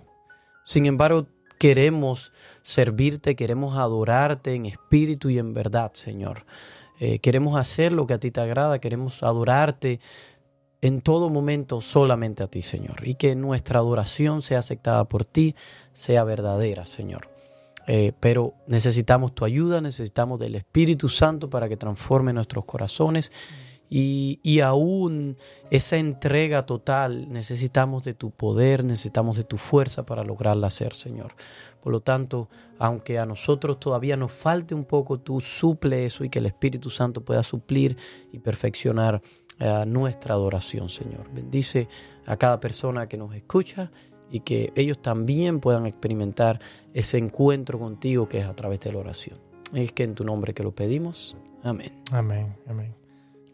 Sin 0.66 0.86
embargo, 0.86 1.28
queremos 1.60 2.32
servirte, 2.64 3.36
queremos 3.36 3.78
adorarte 3.78 4.56
en 4.56 4.66
espíritu 4.66 5.30
y 5.30 5.38
en 5.38 5.54
verdad, 5.54 5.92
Señor. 5.94 6.46
Eh, 7.00 7.20
queremos 7.20 7.60
hacer 7.60 7.92
lo 7.92 8.08
que 8.08 8.16
a 8.16 8.20
ti 8.20 8.32
te 8.32 8.42
agrada, 8.42 8.80
queremos 8.80 9.22
adorarte 9.22 10.00
en 10.82 11.02
todo 11.02 11.30
momento 11.30 11.82
solamente 11.82 12.42
a 12.42 12.48
ti, 12.48 12.62
Señor. 12.62 13.08
Y 13.08 13.16
que 13.16 13.36
nuestra 13.36 13.80
adoración 13.80 14.42
sea 14.42 14.60
aceptada 14.60 15.04
por 15.06 15.26
ti, 15.26 15.56
sea 15.94 16.24
verdadera, 16.24 16.86
Señor. 16.86 17.30
Eh, 17.88 18.14
pero 18.20 18.54
necesitamos 18.68 19.34
tu 19.34 19.46
ayuda, 19.46 19.82
necesitamos 19.82 20.40
del 20.40 20.56
Espíritu 20.56 21.10
Santo 21.10 21.50
para 21.50 21.68
que 21.68 21.76
transforme 21.76 22.34
nuestros 22.34 22.66
corazones. 22.66 23.32
Y, 23.90 24.40
y 24.44 24.60
aún 24.60 25.38
esa 25.72 25.98
entrega 25.98 26.66
total, 26.66 27.28
necesitamos 27.32 28.04
de 28.04 28.14
tu 28.14 28.32
poder, 28.32 28.84
necesitamos 28.84 29.38
de 29.38 29.44
tu 29.44 29.58
fuerza 29.58 30.06
para 30.06 30.24
lograrla 30.24 30.68
hacer, 30.68 30.94
Señor. 30.96 31.34
Por 31.82 31.92
lo 31.92 32.02
tanto, 32.02 32.50
aunque 32.78 33.20
a 33.20 33.26
nosotros 33.26 33.80
todavía 33.80 34.18
nos 34.18 34.32
falte 34.32 34.76
un 34.76 34.86
poco, 34.86 35.20
tú 35.20 35.40
suple 35.42 36.06
eso 36.06 36.24
y 36.24 36.30
que 36.30 36.40
el 36.40 36.46
Espíritu 36.46 36.90
Santo 36.90 37.24
pueda 37.24 37.44
suplir 37.44 37.98
y 38.32 38.40
perfeccionar 38.40 39.22
eh, 39.60 39.84
nuestra 39.88 40.36
adoración, 40.36 40.90
Señor. 40.90 41.30
Bendice 41.34 41.88
a 42.26 42.38
cada 42.38 42.60
persona 42.60 43.08
que 43.08 43.18
nos 43.18 43.34
escucha 43.34 43.92
y 44.32 44.42
que 44.42 44.72
ellos 44.76 45.02
también 45.02 45.60
puedan 45.60 45.86
experimentar 45.86 46.60
ese 46.94 47.18
encuentro 47.18 47.80
contigo 47.80 48.30
que 48.30 48.40
es 48.40 48.46
a 48.46 48.56
través 48.56 48.80
de 48.82 48.94
la 48.94 49.00
oración. 49.00 49.38
Es 49.74 49.92
que 49.92 50.04
en 50.04 50.16
tu 50.16 50.24
nombre 50.24 50.54
que 50.54 50.64
lo 50.64 50.74
pedimos. 50.74 51.36
Amén. 51.64 51.92
Amén, 52.12 52.56
amén. 52.68 53.09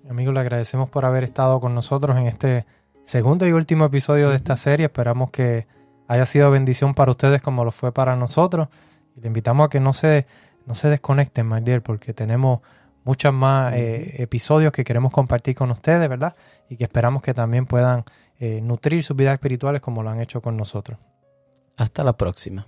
Amigos, 0.10 0.36
le 0.36 0.39
agradecemos 0.39 0.89
por 0.89 1.04
haber 1.04 1.24
estado 1.24 1.60
con 1.60 1.74
nosotros 1.74 2.15
en 2.18 2.28
este 2.28 2.65
segundo 3.06 3.48
y 3.48 3.54
último 3.54 3.86
episodio 3.86 4.30
de 4.30 4.36
esta 4.36 4.56
serie. 4.56 4.86
Esperamos 4.86 5.32
que 5.32 5.65
haya 6.08 6.26
sido 6.28 6.52
bendición 6.52 6.94
para 6.94 7.10
ustedes 7.10 7.41
como 7.41 7.65
lo 7.65 7.72
fue 7.72 7.91
para 7.91 8.15
nosotros. 8.15 8.68
Y 9.15 9.22
le 9.22 9.28
invitamos 9.28 9.65
a 9.65 9.70
que 9.70 9.80
no 9.80 9.94
se, 9.94 10.28
no 10.68 10.76
se 10.76 10.89
desconecten, 10.89 11.50
my 11.50 11.60
dear, 11.62 11.82
porque 11.82 12.13
tenemos 12.13 12.60
muchos 13.04 13.34
más 13.34 13.74
eh, 13.74 14.22
episodios 14.22 14.72
que 14.72 14.84
queremos 14.84 15.12
compartir 15.12 15.56
con 15.56 15.72
ustedes, 15.72 16.08
¿verdad? 16.08 16.36
Y 16.70 16.78
que 16.78 16.84
esperamos 16.84 17.24
que 17.24 17.34
también 17.34 17.65
puedan 17.65 18.04
eh, 18.39 18.62
nutrir 18.62 19.04
sus 19.04 19.18
vidas 19.18 19.34
espirituales 19.34 19.82
como 19.82 20.04
lo 20.04 20.12
han 20.12 20.22
hecho 20.22 20.39
con 20.39 20.56
nosotros. 20.56 21.00
Hasta 21.78 22.04
la 22.04 22.13
próxima. 22.13 22.68